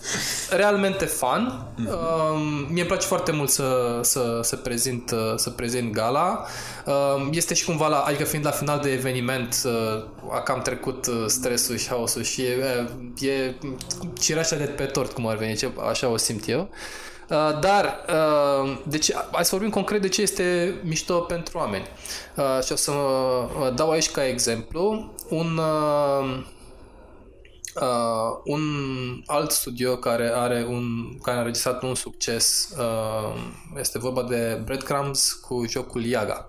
[0.49, 1.65] realmente fun.
[1.77, 6.45] Um, mie îmi place foarte mult să, să, să, prezint, să prezint gala.
[6.85, 11.07] Um, este și cumva, la, adică fiind la final de eveniment, uh, a cam trecut
[11.07, 12.89] uh, stresul și haosul și e,
[13.19, 13.53] e
[14.19, 16.59] cireașa de pe tort, cum ar veni, așa o simt eu.
[16.59, 16.77] Uh,
[17.59, 21.87] dar, uh, deci, hai să vorbim concret de ce este mișto pentru oameni.
[22.35, 26.43] Uh, și o să mă dau aici ca exemplu un, uh,
[27.75, 28.61] uh, un
[29.25, 32.69] alt studio care are un care a înregistrat un succes.
[32.77, 33.41] Uh,
[33.79, 36.47] este vorba de Breadcrumbs cu jocul Yaga.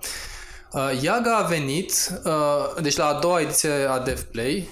[0.73, 1.93] Uh, Yaga a venit,
[2.25, 4.69] uh, deci la a doua ediție a DevPlay,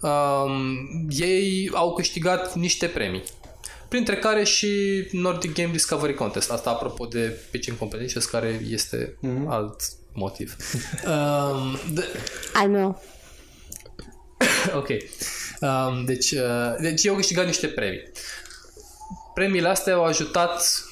[0.00, 0.76] um,
[1.08, 3.22] ei au câștigat niște premii
[3.88, 6.50] printre care și Nordic Game Discovery Contest.
[6.50, 9.48] Asta apropo de Pitching Competitions, care este mm-hmm.
[9.48, 9.82] alt
[10.12, 10.56] motiv.
[11.06, 12.04] um, de...
[12.52, 13.02] Al meu.
[14.80, 14.88] ok.
[15.60, 18.02] Um, deci, uh, deci eu au câștigat niște premii.
[19.34, 20.84] Premiile astea au ajutat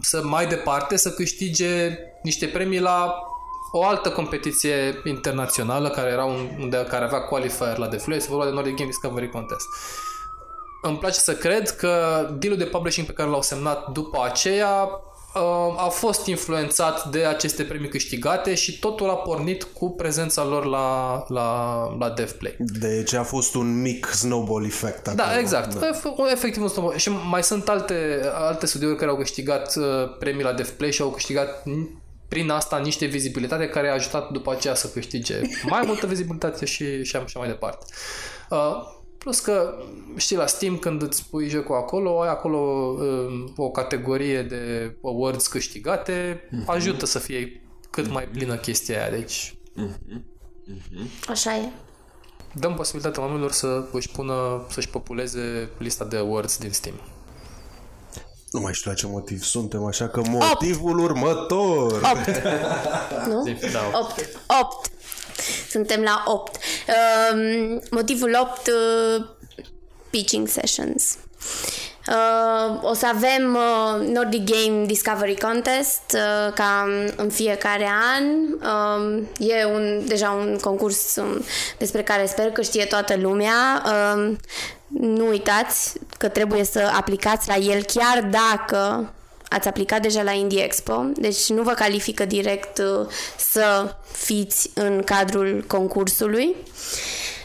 [0.00, 3.14] să mai departe să câștige niște premii la
[3.72, 8.44] o altă competiție internațională care era un, unde, care avea qualifier la deflu, este vorba
[8.44, 9.66] de Nordic Game Discovery Contest
[10.88, 11.90] îmi place să cred că
[12.38, 14.88] dealul de publishing pe care l-au semnat după aceea
[15.34, 20.64] uh, a fost influențat de aceste premii câștigate și totul a pornit cu prezența lor
[20.64, 22.56] la, la, la DevPlay.
[22.58, 25.40] Deci a fost un mic snowball effect Da, acolo.
[25.40, 25.74] exact.
[25.74, 25.90] Da.
[26.30, 26.96] Efectiv un snowball.
[26.96, 29.84] Și mai sunt alte, alte studiouri care au câștigat uh,
[30.18, 31.62] premii la DevPlay și au câștigat
[32.28, 37.04] prin asta niște vizibilitate care a ajutat după aceea să câștige mai multă vizibilitate și,
[37.04, 37.86] și așa mai departe.
[38.50, 38.92] Uh,
[39.24, 39.74] Plus că,
[40.16, 45.46] știi, la Steam când îți pui jocul acolo, ai acolo um, o categorie de awards
[45.46, 46.64] câștigate, uh-huh.
[46.66, 49.54] ajută să fie cât mai plină chestia aia, deci...
[49.76, 50.20] Uh-huh.
[50.74, 51.28] Uh-huh.
[51.28, 51.68] Așa e.
[52.52, 57.00] Dăm posibilitatea oamenilor să își pună, să-și populeze lista de awards din Steam.
[58.50, 61.10] Nu mai știu la ce motiv suntem, așa că motivul Opt.
[61.10, 61.92] următor...
[61.92, 62.42] 8.
[63.26, 63.38] nu?
[63.38, 63.72] 8.
[63.72, 63.80] Da,
[64.60, 64.90] 8.
[65.70, 66.56] Suntem la 8.
[66.56, 69.24] Uh, motivul 8, uh,
[70.10, 71.16] pitching sessions.
[72.08, 78.24] Uh, o să avem uh, Nordic Game Discovery Contest uh, ca în fiecare an.
[78.62, 81.44] Uh, e un, deja un concurs um,
[81.78, 83.82] despre care sper că știe toată lumea.
[83.84, 84.36] Uh,
[84.88, 89.13] nu uitați că trebuie să aplicați la el chiar dacă
[89.54, 95.02] ați aplicat deja la Indie Expo, deci nu vă califică direct uh, să fiți în
[95.04, 96.56] cadrul concursului.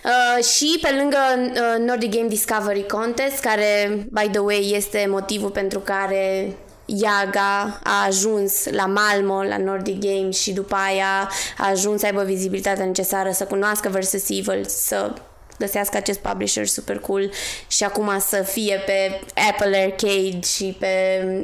[0.04, 5.50] Uh, și pe lângă uh, Nordic Game Discovery Contest, care, by the way, este motivul
[5.50, 6.56] pentru care
[6.86, 12.24] Yaga a ajuns la Malmo, la Nordic Games și după aia a ajuns să aibă
[12.24, 15.14] vizibilitatea necesară, să cunoască Versus Evil, să
[15.60, 17.32] găsească acest publisher super cool
[17.68, 20.88] și acum să fie pe Apple Arcade și pe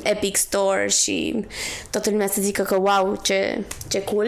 [0.04, 1.46] Epic Store și
[1.90, 4.28] toată lumea să zică că wow, ce, ce cool.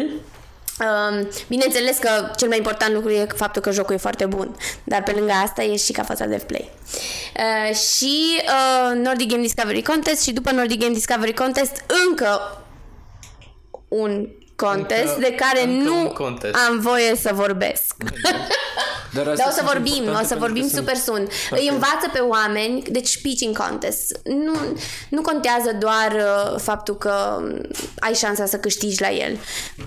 [0.80, 5.04] Um, bineînțeles că cel mai important lucru e faptul că jocul e foarte bun, dar
[5.04, 6.72] pe lângă asta e și capacitatea de play.
[7.36, 12.62] Uh, și uh, Nordic Game Discovery Contest și după Nordic Game Discovery Contest încă
[13.88, 14.28] un
[14.66, 16.56] contest Încă- de care încă nu un contest.
[16.70, 17.94] am voie să vorbesc.
[19.14, 21.28] Dar, Dar o să vorbim, o să vorbim super sun.
[21.50, 24.20] Îi învață pe oameni, deci pitching contest.
[24.24, 24.56] Nu,
[25.10, 27.62] nu contează doar uh, faptul că um,
[28.00, 29.38] ai șansa să câștigi la el.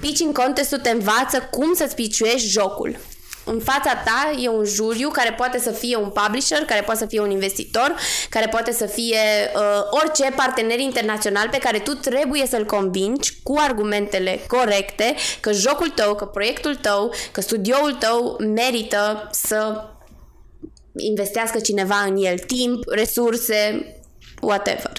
[0.00, 2.96] Pitching contestul te învață cum să-ți piciuiești jocul.
[3.44, 7.06] În fața ta e un juriu care poate să fie un publisher, care poate să
[7.06, 7.94] fie un investitor,
[8.28, 9.18] care poate să fie
[9.54, 9.60] uh,
[9.90, 16.14] orice partener internațional pe care tu trebuie să-l convingi cu argumentele corecte că jocul tău,
[16.14, 19.84] că proiectul tău, că studioul tău merită să
[20.96, 23.94] investească cineva în el timp, resurse,
[24.40, 24.92] whatever.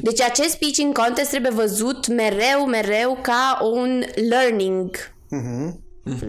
[0.00, 4.90] Deci acest pitching contest trebuie văzut mereu, mereu ca un learning.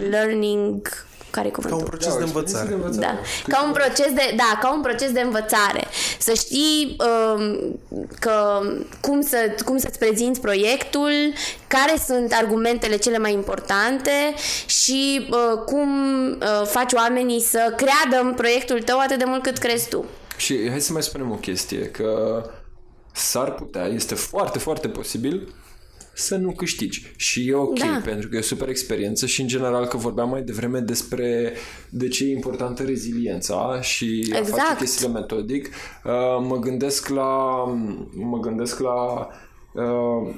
[0.10, 1.80] Learning care e Ca cuvântul?
[1.80, 2.76] un proces de învățare.
[2.92, 3.20] Da.
[3.48, 5.84] Ca un proces de, da, ca un proces de învățare.
[6.20, 7.80] Să știi um,
[8.20, 8.60] că
[9.02, 11.12] cum, să, cum să-ți prezinți proiectul,
[11.68, 14.12] care sunt argumentele cele mai importante
[14.66, 15.90] și uh, cum
[16.32, 20.06] uh, faci oamenii să creadă în proiectul tău atât de mult cât crezi tu.
[20.38, 22.42] Și hai să mai spunem o chestie, că
[23.14, 25.54] s-ar putea, este foarte, foarte posibil
[26.18, 27.14] să nu câștigi.
[27.16, 28.02] Și e ok, Da.
[28.04, 31.54] pentru că e o super experiență și în general că vorbeam mai devreme despre
[31.90, 34.62] de ce e importantă reziliența și a Exact.
[34.62, 36.12] face chestiile metodic, uh,
[36.48, 37.64] mă gândesc la
[38.14, 39.28] mă gândesc la
[39.74, 40.34] uh,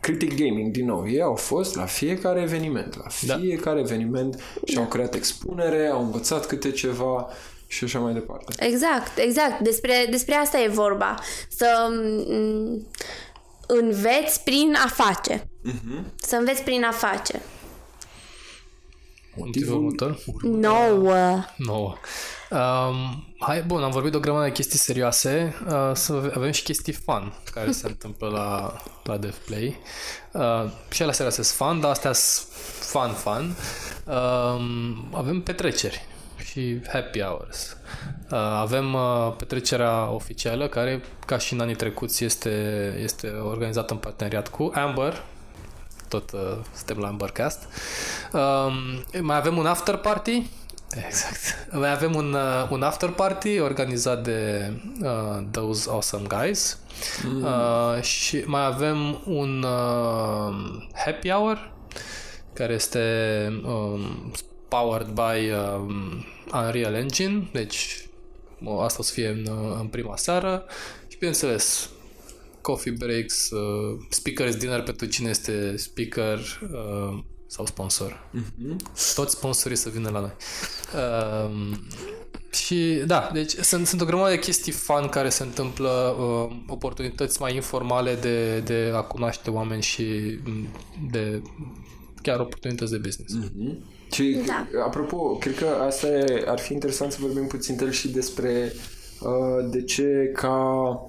[0.00, 4.86] Critic Gaming, din nou, ei au fost la fiecare eveniment, la fiecare eveniment și au
[4.86, 7.28] creat expunere, au învățat câte ceva
[7.66, 8.64] și așa mai departe.
[8.66, 9.60] Exact, exact.
[9.60, 11.14] Despre, despre asta e vorba.
[11.48, 12.86] Să m,
[13.78, 15.50] înveți prin a face.
[16.16, 17.42] Să înveți prin a face.
[19.36, 20.18] Motivul următor?
[20.42, 21.44] Nouă.
[21.56, 21.96] Nouă.
[22.50, 26.62] Um, hai, bun, am vorbit de o grămadă de chestii serioase, uh, să avem și
[26.62, 29.78] chestii fun care se întâmplă la, la DevPlay.
[30.32, 32.48] Uh, și alea serioase sunt fun, dar astea sunt
[32.80, 33.56] fun, fun.
[34.14, 36.06] Um, avem petreceri
[36.44, 37.76] și happy hours.
[38.30, 42.50] Uh, avem uh, petrecerea oficială care, ca și în anii trecuți, este,
[43.02, 45.22] este organizată în parteneriat cu Amber,
[46.08, 46.40] tot uh,
[46.74, 47.66] suntem la Ambercast.
[48.32, 48.72] Um,
[49.20, 50.42] mai avem un after party.
[51.06, 51.68] Exact.
[51.72, 54.72] Mai avem un, uh, un after party organizat de
[55.02, 56.78] uh, Those Awesome Guys.
[57.24, 57.42] Mm.
[57.42, 60.54] Uh, și mai avem un uh,
[61.04, 61.72] happy hour
[62.52, 63.00] care este
[63.64, 64.32] um,
[64.70, 68.08] powered by um, Unreal Engine, deci
[68.64, 70.64] o, asta o să fie în, uh, în prima seară
[71.08, 71.90] și bineînțeles
[72.60, 76.38] coffee breaks, uh, speakers dinner pentru cine este speaker
[76.72, 78.30] uh, sau sponsor.
[78.38, 78.76] Mm-hmm.
[79.14, 80.34] Toți sponsorii să vină la noi.
[80.94, 81.76] Uh,
[82.52, 87.40] și da, deci sunt, sunt o grămadă de chestii fun care se întâmplă, uh, oportunități
[87.40, 90.68] mai informale de, de a cunoaște oameni și mm,
[91.10, 91.42] de
[92.22, 93.34] chiar oportunități de business.
[93.54, 93.84] Mm.
[94.12, 94.66] Și, Da.
[94.84, 98.72] apropo, cred că asta e, ar fi interesant să vorbim puțin el și despre
[99.20, 101.00] uh, de ce ca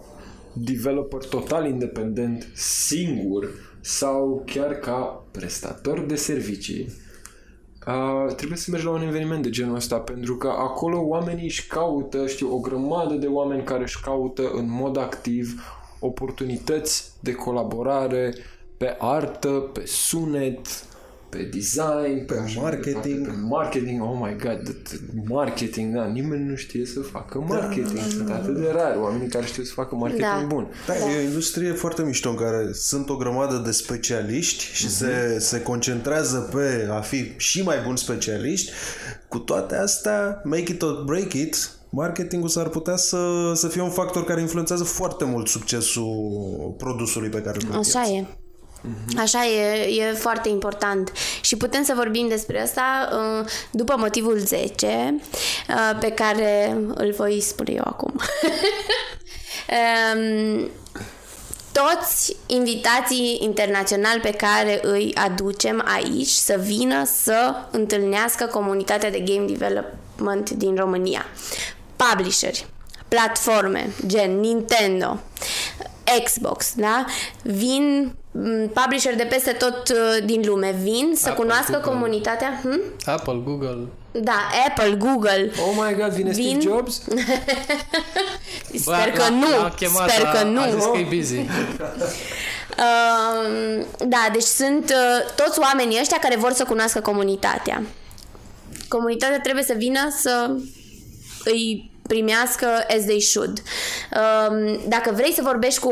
[0.54, 3.50] developer total independent, singur
[3.82, 6.94] sau chiar ca prestator de servicii
[7.88, 11.68] uh, trebuie să mergi la un eveniment de genul ăsta pentru că acolo oamenii își
[11.68, 15.64] caută, știu, o grămadă de oameni care își caută în mod activ
[16.00, 18.36] oportunități de colaborare
[18.78, 20.68] pe artă, pe sunet,
[21.32, 23.04] pe design, pe, așa mai marketing.
[23.04, 28.00] departe, pe marketing, oh my god, the- marketing, da, nimeni nu știe să facă marketing.
[28.10, 30.46] Sunt atât de rari oamenii care știu să facă marketing Da.
[30.48, 30.68] bun.
[30.88, 35.38] Da, e o industrie foarte mișto în care sunt o grămadă de specialiști și se,
[35.40, 38.72] se concentrează pe a fi și mai buni specialiști.
[39.28, 43.90] Cu toate astea, make it or break it, marketingul s-ar putea să, să fie un
[43.90, 48.12] factor care influențează foarte mult succesul produsului pe care îl pui în Așa piață.
[48.14, 48.26] e.
[49.18, 51.12] Așa e, e foarte important.
[51.42, 55.16] Și putem să vorbim despre asta uh, după motivul 10,
[55.70, 58.14] uh, pe care îl voi spune eu acum.
[60.16, 60.70] Um,
[61.72, 69.46] toți invitații internaționali pe care îi aducem aici să vină să întâlnească comunitatea de game
[69.46, 71.26] development din România.
[71.96, 72.66] Publisheri,
[73.08, 75.20] platforme, gen Nintendo,
[76.24, 77.06] Xbox, da?
[77.44, 78.21] Vin m,
[78.74, 81.90] publisher de peste tot uh, din lume, vin să Apple, cunoască Google.
[81.92, 82.60] comunitatea.
[82.64, 82.80] Hm?
[83.06, 83.78] Apple, Google.
[84.12, 85.52] Da, Apple, Google.
[85.68, 87.02] Oh my god, vine Vin- Steve Jobs?
[88.84, 89.50] Sper Bă, că l-a- nu.
[89.50, 90.62] l-a chemat, Sper a- că nu.
[90.62, 91.36] A zis că e busy.
[91.38, 91.46] Uh,
[94.14, 97.84] da, deci sunt uh, toți oamenii ăștia care vor să cunoască comunitatea.
[98.88, 100.52] Comunitatea trebuie să vină să
[101.44, 103.62] îi primească as they should.
[104.12, 105.92] Um, dacă vrei să vorbești cu,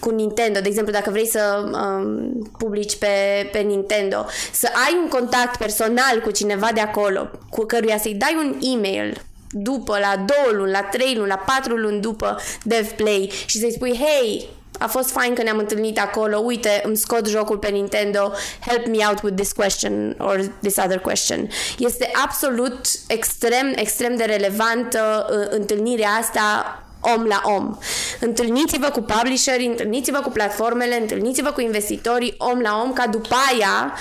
[0.00, 5.08] cu Nintendo, de exemplu, dacă vrei să um, publici pe, pe Nintendo, să ai un
[5.08, 10.56] contact personal cu cineva de acolo, cu căruia să-i dai un e-mail după, la două
[10.56, 14.48] luni, la trei luni, la patru luni după DevPlay și să-i spui, hei,
[14.78, 18.32] a fost fain că ne-am întâlnit acolo, uite, îmi scot jocul pe Nintendo,
[18.66, 21.48] help me out with this question or this other question.
[21.78, 27.76] Este absolut extrem, extrem de relevantă uh, întâlnirea asta om la om.
[28.20, 33.92] Întâlniți-vă cu publisherii, întâlniți-vă cu platformele, întâlniți-vă cu investitorii om la om, ca după aia,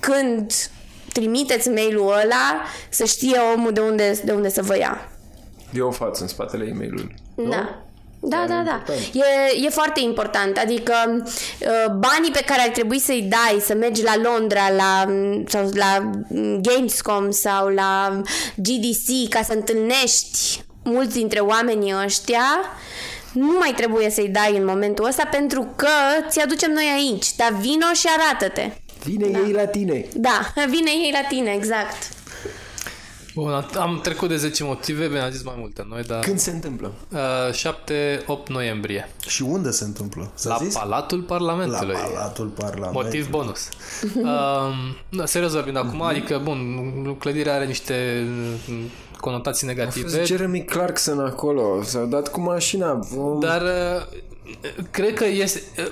[0.00, 0.52] când
[1.12, 5.08] trimiteți mail-ul ăla, să știe omul de unde, de unde să vă ia.
[5.72, 7.14] E o față în spatele e-mailului.
[7.34, 7.48] nu?
[7.48, 7.85] Da.
[8.28, 8.82] Da, da, da.
[8.86, 9.14] important.
[9.14, 10.58] E, e foarte important.
[10.58, 15.06] Adică uh, banii pe care ar trebui să-i dai să mergi la Londra la,
[15.46, 16.10] sau la
[16.60, 18.20] Gamescom sau la
[18.56, 22.44] GDC ca să întâlnești mulți dintre oamenii ăștia
[23.32, 25.88] nu mai trebuie să-i dai în momentul ăsta pentru că
[26.28, 27.34] ți-aducem noi aici.
[27.36, 28.70] Dar vino și arată-te.
[29.04, 30.06] Vine ei la tine.
[30.14, 32.15] Da, vine ei la tine, exact.
[33.36, 36.20] Bun, am- am trecut de 10 motive, bine, am zis mai multe noi, dar...
[36.20, 36.92] Când se întâmplă?
[37.12, 39.10] Uh, 7-8 noiembrie.
[39.26, 40.30] Și unde se întâmplă?
[40.34, 40.74] S-a La zis?
[40.74, 41.94] Palatul La Parlamentului.
[41.94, 43.04] Palatul Parlamentului.
[43.04, 43.68] Motiv bonus.
[44.14, 44.74] um,
[45.10, 48.26] da, serios vorbind acum, adică, bun, clădirea are niște
[48.68, 51.82] mm, conotații A negative, fost Jeremy Clarkson acolo.
[51.82, 52.92] S-au dat cu mașina.
[52.92, 53.40] Vom...
[53.40, 54.18] dar uh,
[54.90, 55.84] cred că este, uh,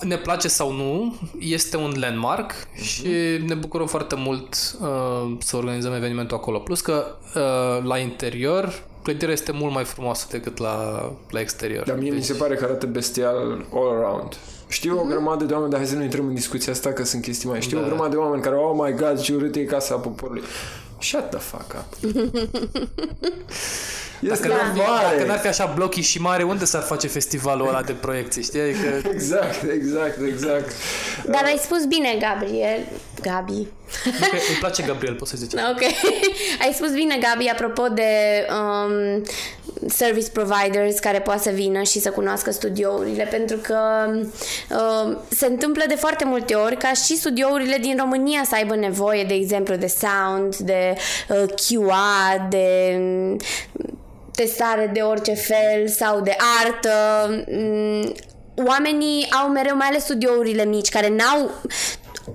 [0.00, 3.08] ne place sau nu, este un landmark și
[3.46, 6.58] ne bucurăm foarte mult uh, să organizăm evenimentul acolo.
[6.58, 11.84] Plus că uh, la interior clădirea este mult mai frumoasă decât la, la exterior.
[11.84, 14.36] Dar mie mi se pare că arată bestial all around.
[14.68, 17.22] Știu o grămadă de oameni, dar hai să nu intrăm în discuția asta că sunt
[17.22, 17.60] chestii mai...
[17.60, 17.84] Știu da.
[17.84, 20.42] o grămadă de oameni care, oh my god, ce urât e casa poporului.
[20.98, 22.12] Shut the fuck up.
[24.20, 25.16] este Dacă n-ar fi, mare.
[25.16, 28.60] dacă n-ar fi așa blochi și mare, unde s-ar face festivalul ăla de proiecții, știi?
[28.60, 30.72] Adică Exact, exact, exact.
[31.26, 32.78] Dar ai spus bine, Gabriel.
[33.22, 33.52] Gabi.
[34.04, 35.52] nu că îi place Gabriel, poți să zici.
[35.52, 35.80] Ok.
[36.60, 38.02] Ai spus bine, Gabi, apropo de
[38.50, 39.22] um,
[39.88, 43.78] service providers care poate să vină și să cunoască studiourile, pentru că
[44.10, 49.24] um, se întâmplă de foarte multe ori ca și studiourile din România să aibă nevoie,
[49.24, 50.94] de exemplu, de sound, de
[51.28, 53.36] uh, QA, de um,
[54.36, 56.94] testare de orice fel sau de artă.
[57.50, 58.12] Mm,
[58.66, 61.50] Oamenii au mereu, mai ales studiourile mici, care n-au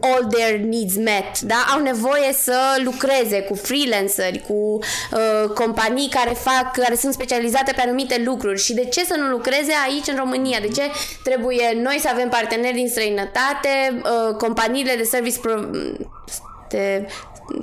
[0.01, 1.65] all their needs met, da?
[1.73, 7.81] Au nevoie să lucreze cu freelanceri, cu uh, companii care fac, care sunt specializate pe
[7.81, 10.59] anumite lucruri și de ce să nu lucreze aici în România?
[10.59, 10.81] De ce
[11.23, 15.69] trebuie noi să avem parteneri din străinătate, uh, companiile de service pro-
[16.69, 17.05] de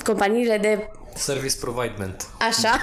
[0.05, 2.27] companiile de Service providement.
[2.49, 2.81] așa,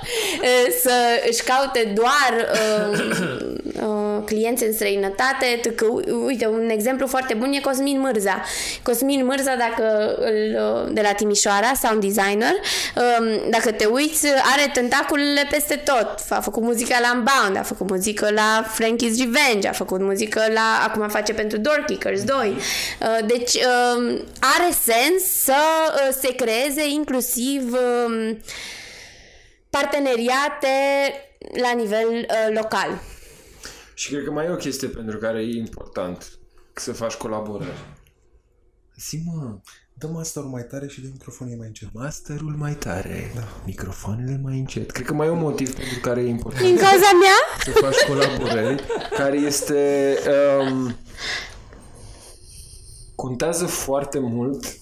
[0.82, 0.92] să
[1.28, 2.98] își caute doar uh,
[3.82, 5.60] uh, clienți în străinătate.
[5.74, 5.86] Că,
[6.24, 8.42] uite, un exemplu foarte bun e Cosmin Mârza.
[8.82, 14.70] Cosmin Mârza, dacă îl, uh, de la Timișoara, sound designer, um, dacă te uiți, are
[14.72, 16.14] tentaculele peste tot.
[16.28, 20.84] A făcut muzică la Unbound, a făcut muzică la Frankie's Revenge, a făcut muzică la,
[20.86, 22.56] acum face pentru Door Kickers 2.
[22.56, 28.38] Uh, deci, um, are sens să uh, se creeze inclusiv um,
[29.70, 30.68] parteneriate
[31.60, 33.00] la nivel uh, local.
[33.94, 36.38] Și cred că mai e o chestie pentru care e important
[36.74, 37.84] să faci colaborări.
[38.96, 39.58] Zi mă,
[39.98, 41.88] Dă masterul mai tare și de microfonul mai încet.
[41.92, 43.40] masterul mai tare, da.
[43.64, 44.90] microfoanele mai încet.
[44.90, 47.64] Cred că mai e un motiv pentru care e important Din cauza mea?
[47.64, 48.82] să faci colaborări,
[49.16, 50.18] care este...
[50.60, 50.96] Um,
[53.14, 54.76] contează foarte mult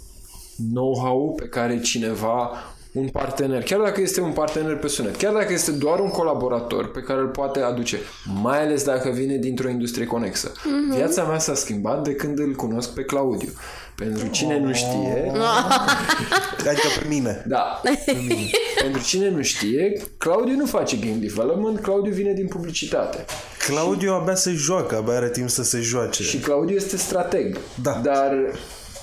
[0.73, 2.51] know-how pe care cineva
[2.95, 6.91] un partener, chiar dacă este un partener pe sunet, chiar dacă este doar un colaborator
[6.91, 7.99] pe care îl poate aduce,
[8.43, 10.53] mai ales dacă vine dintr-o industrie conexă.
[10.53, 10.97] Mm-hmm.
[10.97, 13.49] Viața mea s-a schimbat de când îl cunosc pe Claudiu.
[13.97, 15.33] Pentru cine nu știe,
[16.69, 17.45] Adică pe mine.
[17.47, 17.81] da,
[18.83, 23.25] pentru cine nu știe, Claudiu nu face game development, Claudiu vine din publicitate.
[23.67, 26.23] Claudiu abia se joacă, abia are timp să se joace.
[26.23, 27.59] Și Claudiu este strateg.
[27.83, 28.01] Da.
[28.03, 28.35] Dar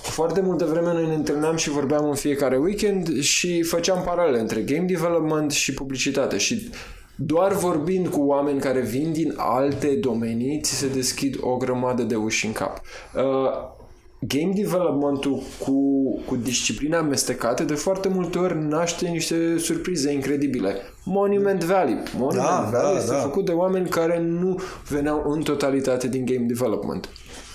[0.01, 4.61] foarte multă vreme noi ne întâlneam și vorbeam în fiecare weekend și făceam paralele între
[4.61, 6.69] game development și publicitate și
[7.15, 12.15] doar vorbind cu oameni care vin din alte domenii, ți se deschid o grămadă de
[12.15, 12.81] uși în cap.
[13.15, 13.79] Uh,
[14.27, 15.73] game development-ul cu,
[16.25, 20.75] cu discipline amestecate de foarte multe ori naște niște surprize incredibile.
[21.03, 22.03] Monument Valley.
[22.17, 23.17] Monument Da, Valley da, este da.
[23.17, 27.09] făcut de oameni care nu veneau în totalitate din game development.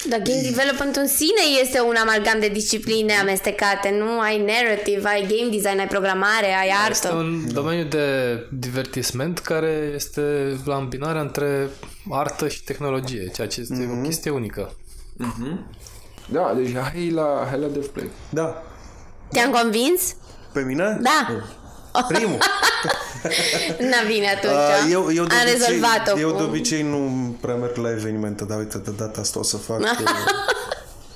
[0.09, 4.21] Dar game development în sine este un amalgam de discipline amestecate, nu?
[4.21, 7.17] Ai narrative, ai game design, ai programare, ai Este artă.
[7.19, 8.07] un domeniu de
[8.53, 10.21] divertisment care este
[10.65, 11.69] la îmbinarea între
[12.11, 13.99] artă și tehnologie, ceea ce este Mhm.
[13.99, 14.73] o chestie unică.
[16.29, 18.09] Da, deci hai la, hai la DevPlay.
[18.31, 18.63] Da.
[19.31, 20.15] Te-am convins?
[20.53, 20.99] Pe mine?
[21.03, 21.29] Da.
[22.09, 22.39] Primul.
[23.91, 24.53] Na bine atunci.
[24.55, 26.19] Uh, eu, eu, de Am obicei, rezolvat-o.
[26.19, 29.43] eu de cu- obicei nu prea merg la evenimente, dar uite, de data asta o
[29.43, 29.89] să fac uh,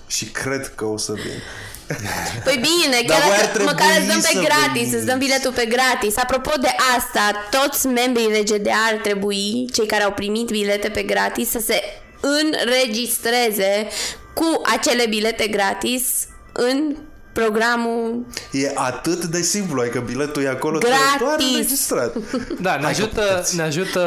[0.06, 1.42] și cred că o să vin.
[2.44, 4.94] Păi bine, Dar chiar voi ar dacă trebui măcar îți dăm să pe gratis, veniți.
[4.94, 6.16] îți dăm biletul pe gratis.
[6.16, 11.50] Apropo de asta, toți membrii RGDA ar trebui, cei care au primit bilete pe gratis,
[11.50, 11.80] să se
[12.20, 13.86] înregistreze
[14.34, 16.04] cu acele bilete gratis
[16.52, 16.96] în
[17.32, 20.98] programul E atât de simplu, adică biletul e acolo, Gratis.
[20.98, 22.16] trebuie doar înregistrat.
[22.60, 24.02] Da, ne ajută, ne ajută...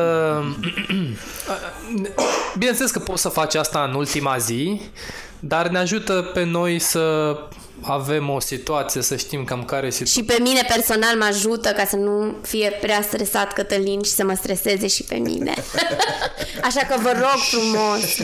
[2.58, 4.82] Bineînțeles că poți să faci asta în ultima zi,
[5.40, 7.36] dar ne ajută pe noi să
[7.82, 10.22] avem o situație, să știm cam care e situația.
[10.22, 14.24] și pe mine personal mă ajută ca să nu fie prea stresat Cătălin și să
[14.24, 15.54] mă streseze și pe mine.
[16.68, 18.02] Așa că vă rog frumos.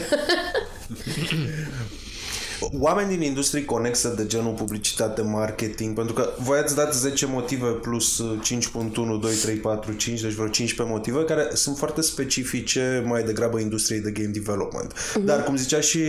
[2.79, 7.65] Oameni din industrii conexe de genul publicitate, marketing, pentru că voi ați dat 10 motive
[7.67, 13.03] plus uh, 5.1, 2, 3, 4, 5, deci vreo 15 motive care sunt foarte specifice
[13.07, 14.93] mai degrabă industriei de game development.
[15.15, 15.25] Mhm.
[15.25, 15.99] Dar cum zicea și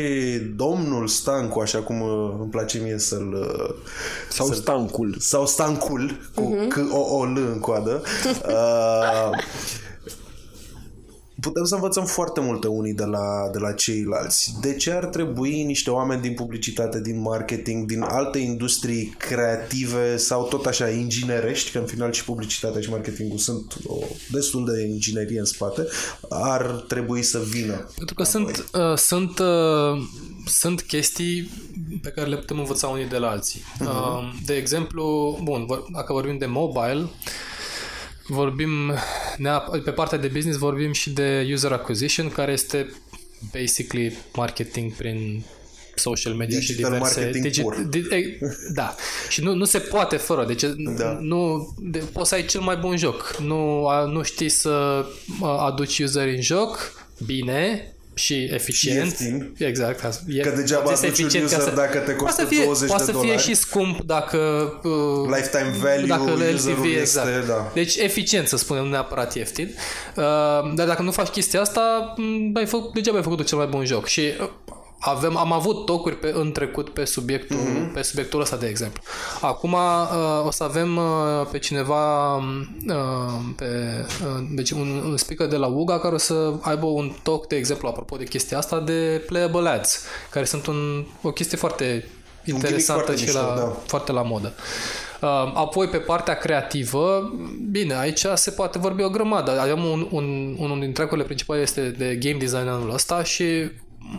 [0.57, 3.74] domnul Stancu, așa cum uh, îmi place mie să-l uh,
[4.30, 5.16] Sau stancul.
[5.18, 6.66] sau Stancul cu Mhm.
[6.66, 6.68] uh-huh.
[6.88, 8.03] C-O-O-L în coadă
[8.48, 9.30] uh,
[11.41, 14.55] putem să învățăm foarte multe unii de la, de la ceilalți.
[14.61, 20.45] De ce ar trebui niște oameni din publicitate, din marketing, din alte industrii creative sau
[20.45, 23.97] tot așa inginerești, că în final și publicitatea și marketingul sunt o,
[24.30, 25.86] destul de inginerie în spate,
[26.28, 27.88] ar trebui să vină?
[27.97, 30.03] Pentru că sunt, uh, sunt, uh,
[30.47, 31.51] sunt chestii
[32.03, 33.61] pe care le putem învăța unii de la alții.
[33.80, 37.09] Uh, de exemplu, bun, vor, dacă vorbim de mobile,
[38.31, 38.93] vorbim
[39.37, 42.93] neap- pe partea de business vorbim și de user acquisition, care este
[43.53, 45.43] basically marketing prin
[45.95, 47.20] social media Digital și diverse...
[47.20, 47.83] marketing pur.
[47.89, 48.39] di, e,
[48.74, 48.95] da.
[49.28, 50.45] Și nu, nu se poate fără.
[50.47, 50.62] Deci
[50.97, 51.18] Da.
[51.20, 53.37] nu, de, poți să ai cel mai bun joc.
[53.43, 55.05] Nu, a, nu știi să
[55.43, 56.93] a, aduci useri în joc
[57.26, 59.16] bine și eficient.
[59.16, 59.54] Și ieftin.
[59.58, 60.04] Exact.
[60.04, 60.22] asta.
[60.28, 62.46] E, Că degeaba este aduci un eficient ca user să- dacă te poate costă să
[62.46, 63.42] fie, 20 poate de să fie dolari.
[63.46, 64.38] și scump dacă...
[64.82, 67.28] Uh, Lifetime value, dacă LTV, userul exact.
[67.28, 67.70] este, da.
[67.74, 69.74] Deci eficient, să spunem, nu neapărat ieftin.
[70.16, 70.22] Uh,
[70.74, 73.84] dar dacă nu faci chestia asta, m, ai făcut, degeaba ai făcut cel mai bun
[73.84, 74.06] joc.
[74.06, 74.48] Și uh,
[75.01, 77.66] avem, am avut tocuri pe, în trecut pe subiectul, Mhm.
[77.66, 77.94] mm-hmm.
[77.94, 79.03] pe subiectul ăsta, de exemplu.
[79.40, 82.44] Acum uh, o să avem uh, pe cineva, uh,
[83.57, 83.64] pe,
[84.24, 87.57] uh, deci un, un speaker de la UGA care o să aibă un talk, de
[87.57, 92.05] exemplu, apropo de chestia asta, de playable ads, care sunt un, o chestie foarte
[92.44, 93.76] interesantă foarte și mișto, la, da.
[93.86, 94.53] foarte la modă.
[95.22, 97.32] Uh, apoi, pe partea creativă,
[97.70, 99.61] bine, aici se poate vorbi o grămadă.
[99.61, 103.70] Avem un, un, unul din tracurile principale este de game design anul ăsta și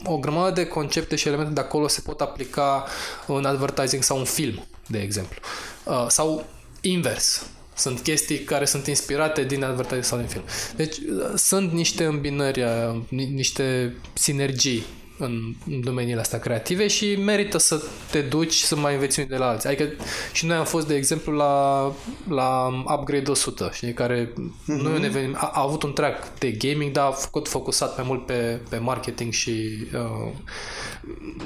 [0.05, 2.85] o grămadă de concepte și elemente de acolo se pot aplica
[3.27, 5.39] în advertising sau în film, de exemplu.
[5.83, 6.45] Uh, sau
[6.81, 7.45] invers.
[7.75, 10.43] Sunt chestii care sunt inspirate din advertising sau din film.
[10.75, 14.85] Deci uh, sunt niște îmbinări, uh, ni- niște sinergii
[15.21, 19.37] în, în domeniile astea creative și merită să te duci să mai înveți unii de
[19.37, 19.69] la alții.
[19.69, 19.89] Adică
[20.33, 21.83] și noi am fost, de exemplu, la,
[22.29, 22.67] la
[22.97, 24.81] Upgrade 100, știi, care mm-hmm.
[24.81, 27.97] nu e un eveniment, a, a avut un track de gaming, dar a făcut focusat
[27.97, 30.33] mai mult pe, pe marketing și uh,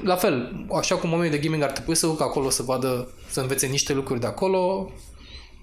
[0.03, 3.39] la fel, așa cum oamenii de gaming ar trebui să ducă acolo să vadă, să
[3.39, 4.91] învețe niște lucruri de acolo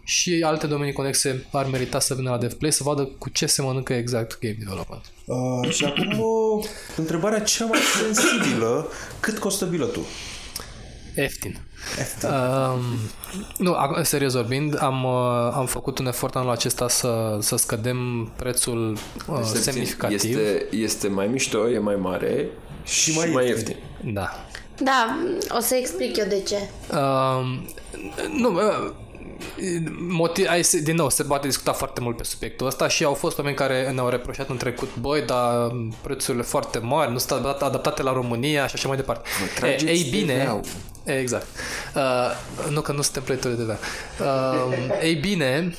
[0.05, 3.63] și alte domenii conexe ar merita să vină la DevPlay să vadă cu ce se
[3.63, 5.05] mănâncă exact game development.
[5.25, 6.65] Uh, și acum uh,
[6.97, 8.89] întrebarea cea mai sensibilă,
[9.21, 10.03] cât costă biletul?
[11.17, 11.61] Ieftin.
[12.25, 12.81] Um,
[13.59, 18.33] nu, ac- serios vorbind, am, uh, am făcut un efort anul acesta să, să scădem
[18.37, 18.97] prețul
[19.27, 20.15] uh, semnificativ.
[20.25, 22.49] Este, este mai mișto, e mai mare
[22.85, 23.77] și, mai mai ieftin.
[23.77, 24.13] ieftin.
[24.15, 24.29] Da.
[24.83, 25.19] Da,
[25.57, 26.57] o să explic eu de ce.
[26.97, 27.67] Um,
[28.39, 28.93] nu, uh,
[30.09, 33.15] motiv, ai, se- din nou, se poate discuta foarte mult pe subiectul ăsta și au
[33.15, 35.71] fost oameni care ne-au reproșat în trecut, băi, dar
[36.03, 39.29] prețurile foarte mari, nu sunt adaptate- adaptate la România și așa mai departe.
[39.55, 40.61] trageți ei bine, TVA-ul.
[41.05, 41.47] exact.
[41.95, 43.79] Uh, nu că nu suntem plătitori de TVA.
[44.21, 45.75] Uh, ei bine,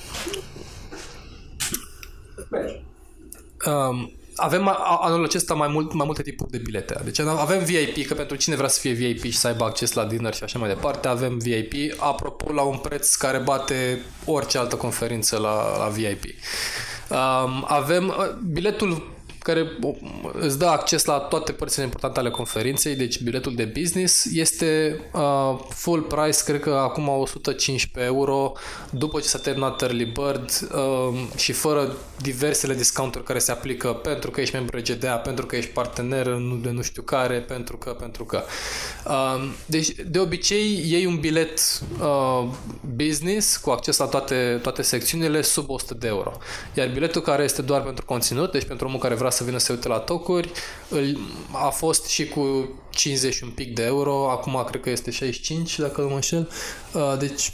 [3.66, 7.02] um, avem a- anul acesta mai, mult, mai multe tipuri de bilete.
[7.04, 10.06] Deci avem VIP, că pentru cine vrea să fie VIP și să aibă acces la
[10.06, 14.76] dinner și așa mai departe, avem VIP, apropo, la un preț care bate orice altă
[14.76, 16.24] conferință la, la VIP.
[17.10, 19.12] Um, avem uh, biletul
[19.44, 19.78] care
[20.34, 25.60] îți dă acces la toate părțile importante ale conferinței, deci biletul de business este uh,
[25.70, 28.52] full price, cred că acum 115 euro,
[28.90, 34.32] după ce s-a terminat early bird uh, și fără diversele discounturi care se aplică pentru
[34.32, 37.90] că ești membru GDA, pentru că ești partener nu de nu știu care, pentru că,
[37.90, 38.44] pentru că.
[39.06, 41.60] Uh, deci, de obicei, iei un bilet
[42.00, 42.48] uh,
[42.96, 46.32] business cu acces la toate, toate secțiunile sub 100 de euro.
[46.74, 49.66] Iar biletul care este doar pentru conținut, deci pentru omul care vrea să vină să
[49.66, 50.52] se uite la tocuri,
[50.90, 51.18] îl,
[51.52, 56.02] a fost și cu 50 un pic de euro, acum cred că este 65, dacă
[56.02, 56.50] nu mă înșel.
[56.94, 57.54] Uh, deci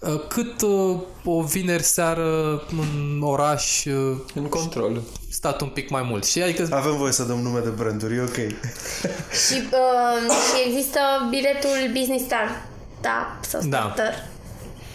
[0.00, 5.00] uh, cât uh, o vineri seară în oraș uh, În control.
[5.30, 6.24] stat un pic mai mult.
[6.24, 8.36] Și adică Avem voie să dăm nume de branduri, e ok.
[9.46, 10.98] Și, uh, și există
[11.30, 12.66] biletul Business Star.
[13.00, 13.78] Da, sau Da.
[13.78, 14.14] Starter.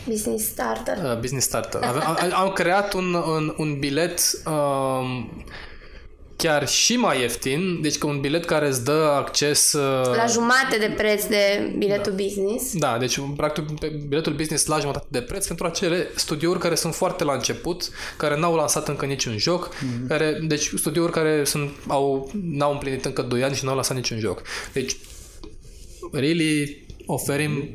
[0.07, 0.97] Business Starter.
[1.03, 1.83] Uh, business starter.
[1.83, 5.43] Avem, am, am creat un, un, un bilet um,
[6.41, 9.73] chiar și mai ieftin, deci că un bilet care îți dă acces...
[9.73, 12.73] Uh, La jumate de preț de biletul business.
[12.77, 16.95] da, deci practic pe biletul business la jumătate de preț pentru acele studiouri care sunt
[16.95, 20.07] foarte la început, care n-au lansat încă niciun joc, mm-hmm.
[20.07, 24.19] care, deci studiouri care sunt, au, n-au împlinit încă 2 ani și n-au lansat niciun
[24.19, 24.41] joc.
[24.73, 24.97] Deci,
[26.11, 27.71] really, oferim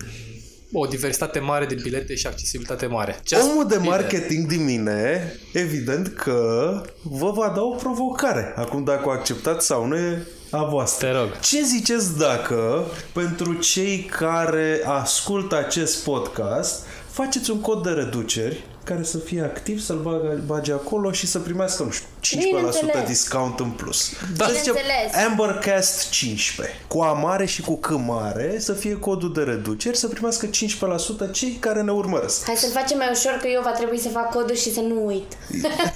[0.77, 3.21] o diversitate mare de bilete și accesibilitate mare.
[3.27, 3.97] Just Omul de be there.
[3.97, 8.53] marketing din mine, evident că vă va da o provocare.
[8.57, 11.07] Acum dacă o acceptați sau nu e a voastră.
[11.07, 11.41] Te rog.
[11.41, 19.03] Ce ziceți dacă, pentru cei care ascultă acest podcast, faceți un cod de reduceri care
[19.03, 23.07] să fie activ, să-l bage, bage acolo și să primească, nu știu, 15% Bineînțeles.
[23.07, 24.11] discount în plus.
[24.37, 24.47] Da.
[24.47, 25.25] Să zicem Bineînțeles.
[25.27, 26.75] Ambercast 15.
[26.89, 31.31] Cu A mare și cu C mare să fie codul de reduceri, să primească 15%
[31.33, 32.45] cei care ne urmăresc.
[32.45, 35.07] Hai să-l facem mai ușor că eu va trebui să fac codul și să nu
[35.07, 35.33] uit.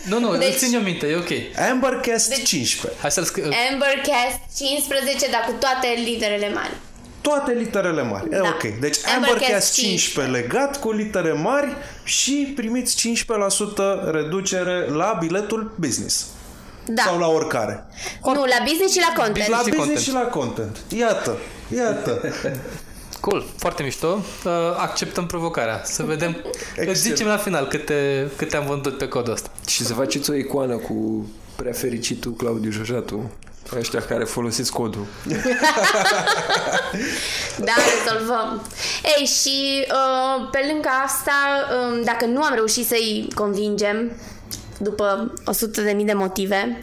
[0.08, 0.56] Nu, nu, Deci- deci...
[0.58, 1.30] țin eu minte, e ok.
[1.70, 3.00] Ambercast 15.
[3.00, 3.44] Hai să-l scriu.
[3.72, 6.72] Ambercast 15, dar cu toate literele mari.
[7.28, 8.26] Toate literele mari.
[8.30, 8.48] E Da.
[8.48, 8.62] ok.
[8.62, 13.14] Deci Ambercast Ambercast 15 15 legat cu litere mari și primiți
[14.06, 16.26] 15% reducere la biletul business.
[16.86, 17.02] Da.
[17.02, 17.86] Sau la oricare.
[18.24, 19.48] Nu, la business și la content.
[19.48, 19.98] La și business content.
[19.98, 20.76] și la content.
[20.88, 21.36] Iată.
[21.76, 22.20] Iată.
[23.20, 24.06] Cool, foarte mișto.
[24.44, 25.80] Uh, acceptăm provocarea.
[25.84, 26.36] Să vedem.
[26.76, 29.50] Îți zicem la final câte, câte am vândut pe codul ăsta.
[29.66, 31.26] Și să faceți o icoană cu
[31.56, 33.30] prea fericitul Claudiu Jojatu.
[33.76, 35.06] Ăștia care folosiți codul.
[37.58, 37.72] Da,
[38.04, 38.62] rezolvăm.
[39.18, 41.32] Ei, și uh, pe lângă asta,
[41.90, 44.12] um, dacă nu am reușit să-i convingem,
[44.78, 45.32] după
[45.96, 46.82] 100.000 de motive,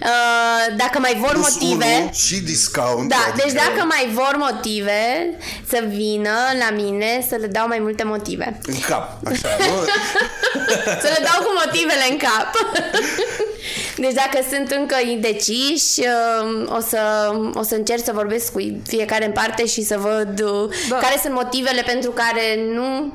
[0.00, 1.84] uh, dacă mai vor Plus motive...
[2.00, 3.08] unu și discount.
[3.08, 5.30] Da, adică deci dacă mai vor motive
[5.68, 8.58] să vină la mine să le dau mai multe motive.
[8.66, 9.74] În cap, așa, nu?
[11.02, 12.50] Să le dau cu motivele în cap.
[14.02, 19.26] Deci dacă sunt încă indeciși, um, o să, o să încerc să vorbesc cu fiecare
[19.26, 20.96] în parte și să văd uh, Da.
[20.96, 23.12] care sunt motivele pentru care nu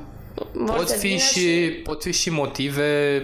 [0.51, 3.21] vor Pot să fi, vină și, pot fi și motive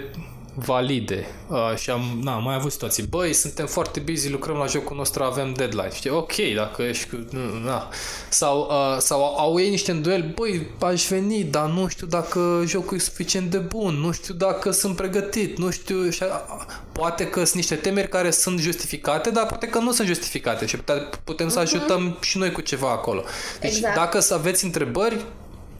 [0.65, 1.25] valide.
[1.47, 3.03] Uh, și am na, am mai avut situații.
[3.03, 5.91] Băi, suntem foarte busy, lucrăm la jocul nostru, avem deadline.
[5.93, 7.27] Știi, ok, dacă ești cu...
[7.63, 7.89] Na.
[8.29, 12.97] Sau, uh, sau au ei niște îndoieli, băi, aș veni, dar nu știu dacă jocul
[12.97, 16.09] e suficient de bun, nu știu dacă sunt pregătit, nu știu...
[16.09, 20.07] Și, a- poate că sunt niște temeri care sunt justificate, dar poate că nu sunt
[20.07, 23.23] justificate și putem, putem să ajutăm și noi cu ceva acolo.
[23.59, 23.95] Deci Exact.
[23.95, 25.25] dacă să aveți întrebări,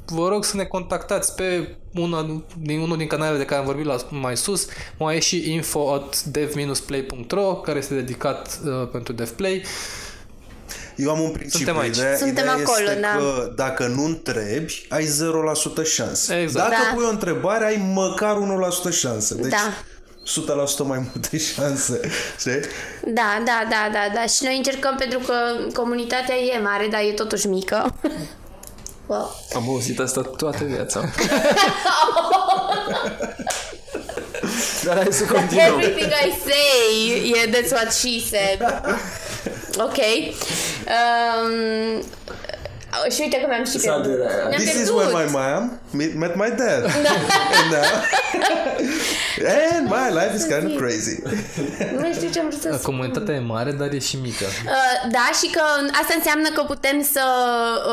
[0.06, 3.86] vă rog să ne contactați pe una din unul din canalele de care am vorbit
[3.86, 4.68] la, mai sus.
[4.98, 9.64] Mai e și info at dev-play.ro care este dedicat uh, pentru DevPlay.
[10.96, 11.66] Eu am un principiu.
[11.66, 11.96] Suntem aici.
[11.96, 13.08] Ideea, Suntem ideea acolo, este da.
[13.18, 15.06] că dacă nu întrebi, ai
[15.84, 16.42] 0% șanse.
[16.42, 16.70] Exact.
[16.70, 16.96] Dacă Da.
[16.96, 18.36] pui o întrebare, ai măcar
[18.90, 19.36] 1% șanse.
[19.36, 19.74] Deci Da.
[20.26, 22.00] 100% mai multe șanse.
[22.40, 22.60] Știi?
[23.06, 24.26] Da, da, da, da, da.
[24.26, 25.34] Și noi încercăm pentru că
[25.74, 27.86] comunitatea e mare, dar e totuși mică.
[29.08, 29.36] Wow.
[29.56, 31.02] Am auzit asta toată viața.
[34.84, 35.66] Dar hai să continuăm.
[35.80, 38.60] Everything I say, yeah, that's what she said.
[39.80, 39.98] Ok.
[40.98, 42.02] Um,
[43.12, 44.12] și uite că mi-am și S-a pierdut.
[44.12, 44.32] durat.
[44.50, 44.96] Mi-am This is pierdut.
[44.96, 46.82] where my mom met met my dad.
[47.60, 47.88] and, now,
[49.76, 51.16] and my life is kind of crazy.
[52.02, 52.80] Nu știu ce am vrut să spun.
[52.94, 54.46] Comunitatea e mare, dar e și mică.
[54.46, 55.62] Uh, da, și că
[56.02, 57.24] asta înseamnă că putem să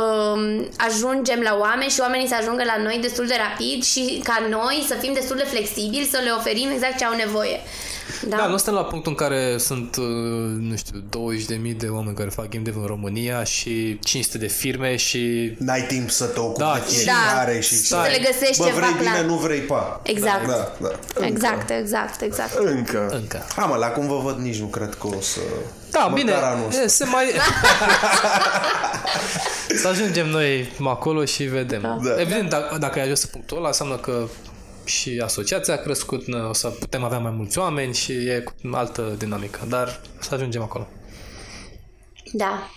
[0.00, 0.43] um,
[0.76, 4.84] ajungem la oameni și oamenii să ajungă la noi destul de rapid și ca noi
[4.88, 7.58] să fim destul de flexibili, să le oferim exact ce au nevoie.
[8.28, 8.36] Da.
[8.36, 10.04] Da, nu suntem la punctul în care sunt, uh,
[10.58, 14.96] nu știu, 20.000 de oameni care fac game dev în România și 500 de firme
[14.96, 15.52] și...
[15.58, 18.58] N-ai timp să te ocupi Da, de și- fiecare Da, și și să le găsești
[18.62, 19.14] Bă, ceva vrei clar.
[19.14, 20.00] bine, nu vrei pa.
[20.02, 20.46] Exact.
[20.46, 21.26] Da, da.
[21.26, 22.54] Exact, exact, exact.
[22.58, 23.08] Încă.
[23.10, 23.46] Încă.
[23.56, 25.40] Ha, mă, la cum vă văd nici nu cred că o să...
[25.94, 26.82] Da, Măcar bine, anul ăsta.
[26.82, 27.24] e, se mai...
[29.82, 31.80] să ajungem noi acolo și vedem.
[31.80, 32.20] Da.
[32.20, 34.26] Evident, dacă, dacă ai ajuns în punctul ăla, înseamnă că
[34.84, 39.14] și asociația a crescut, o să putem avea mai mulți oameni și e cu altă
[39.18, 40.86] dinamică, dar să ajungem acolo.
[42.32, 42.70] Da.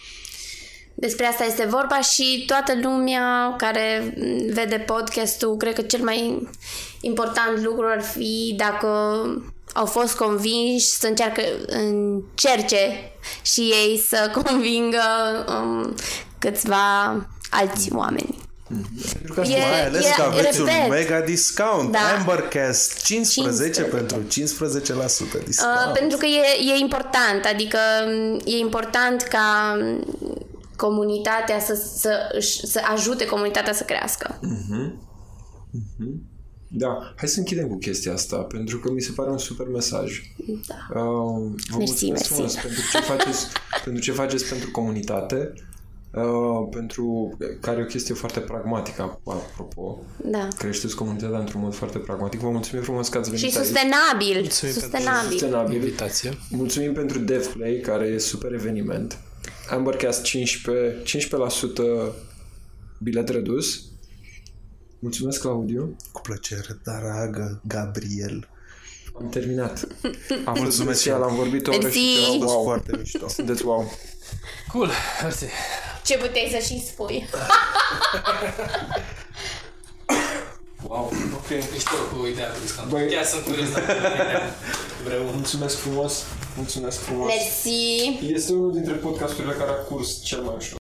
[0.94, 4.14] Despre asta este vorba și toată lumea care
[4.54, 6.48] vede podcastul, cred că cel mai
[7.02, 8.88] important lucru ar fi dacă
[9.78, 15.02] au fost convinși să încearcă, încerce și ei să convingă
[15.50, 15.96] um,
[16.40, 17.16] câțiva
[17.50, 18.46] alți oameni.
[19.14, 20.74] Pentru că E- Mai ales e- că aveți repet.
[20.84, 21.92] un mega discount.
[21.92, 22.00] Da.
[22.18, 23.82] Ambercast 15, 15.
[23.82, 25.76] pentru 15% discount.
[25.88, 27.78] Uh, pentru că e, e important, adică
[28.08, 30.06] m, e important ca m,
[30.76, 34.40] comunitatea să, să, își- să ajute comunitatea să crească.
[36.68, 40.22] Da, hai să închidem cu chestia asta, pentru că mi se pare un super mesaj.
[40.68, 41.00] Da.
[41.00, 42.28] Uh, vă Mersi, mulțumesc mersi.
[42.34, 43.46] frumos pentru ce faceți,
[43.84, 45.54] pentru ce faceți pentru comunitate,
[46.14, 50.00] uh, pentru care e o chestie foarte pragmatică, apropo.
[50.24, 50.48] Da.
[50.58, 52.40] Creșteți comunitatea într-un mod foarte pragmatic.
[52.40, 53.66] Vă mulțumim frumos că ați venit Și aici.
[53.66, 54.40] sustenabil.
[54.40, 55.30] Mulțumim pentru Sustenabil.
[55.38, 55.76] Sustenabil.
[55.76, 56.38] Invitație.
[56.50, 59.18] Mulțumim pentru DevPlay, care e super eveniment.
[59.70, 61.02] Ambercast 15,
[62.10, 62.14] 15%
[63.00, 63.84] bilet redus.
[65.00, 65.96] Mulțumesc, Claudiu.
[66.12, 68.50] Cu plăcere, dragă Gabriel.
[69.20, 69.88] Am terminat.
[70.46, 72.20] A fost Mulțumesc special, am vorbit o oră și Mersi.
[72.30, 72.44] A ceva.
[72.44, 72.64] fost Wow.
[72.64, 73.28] foarte mișto.
[73.38, 73.92] Sunteți wow.
[74.72, 74.90] Cool,
[75.24, 75.46] mersi.
[76.06, 77.26] Ce puteai să și spui?
[80.88, 81.50] Wow, ok.
[81.72, 82.90] Mișto cu ideea cu discount.
[82.94, 83.94] Băi- Chiar sunt curios dacă
[85.06, 85.24] vreau.
[85.24, 86.14] Mulțumesc frumos.
[86.56, 87.28] Mulțumesc frumos.
[87.28, 88.18] Mersi.
[88.34, 90.76] Este unul dintre podcasturile care a curs cel mai ușor.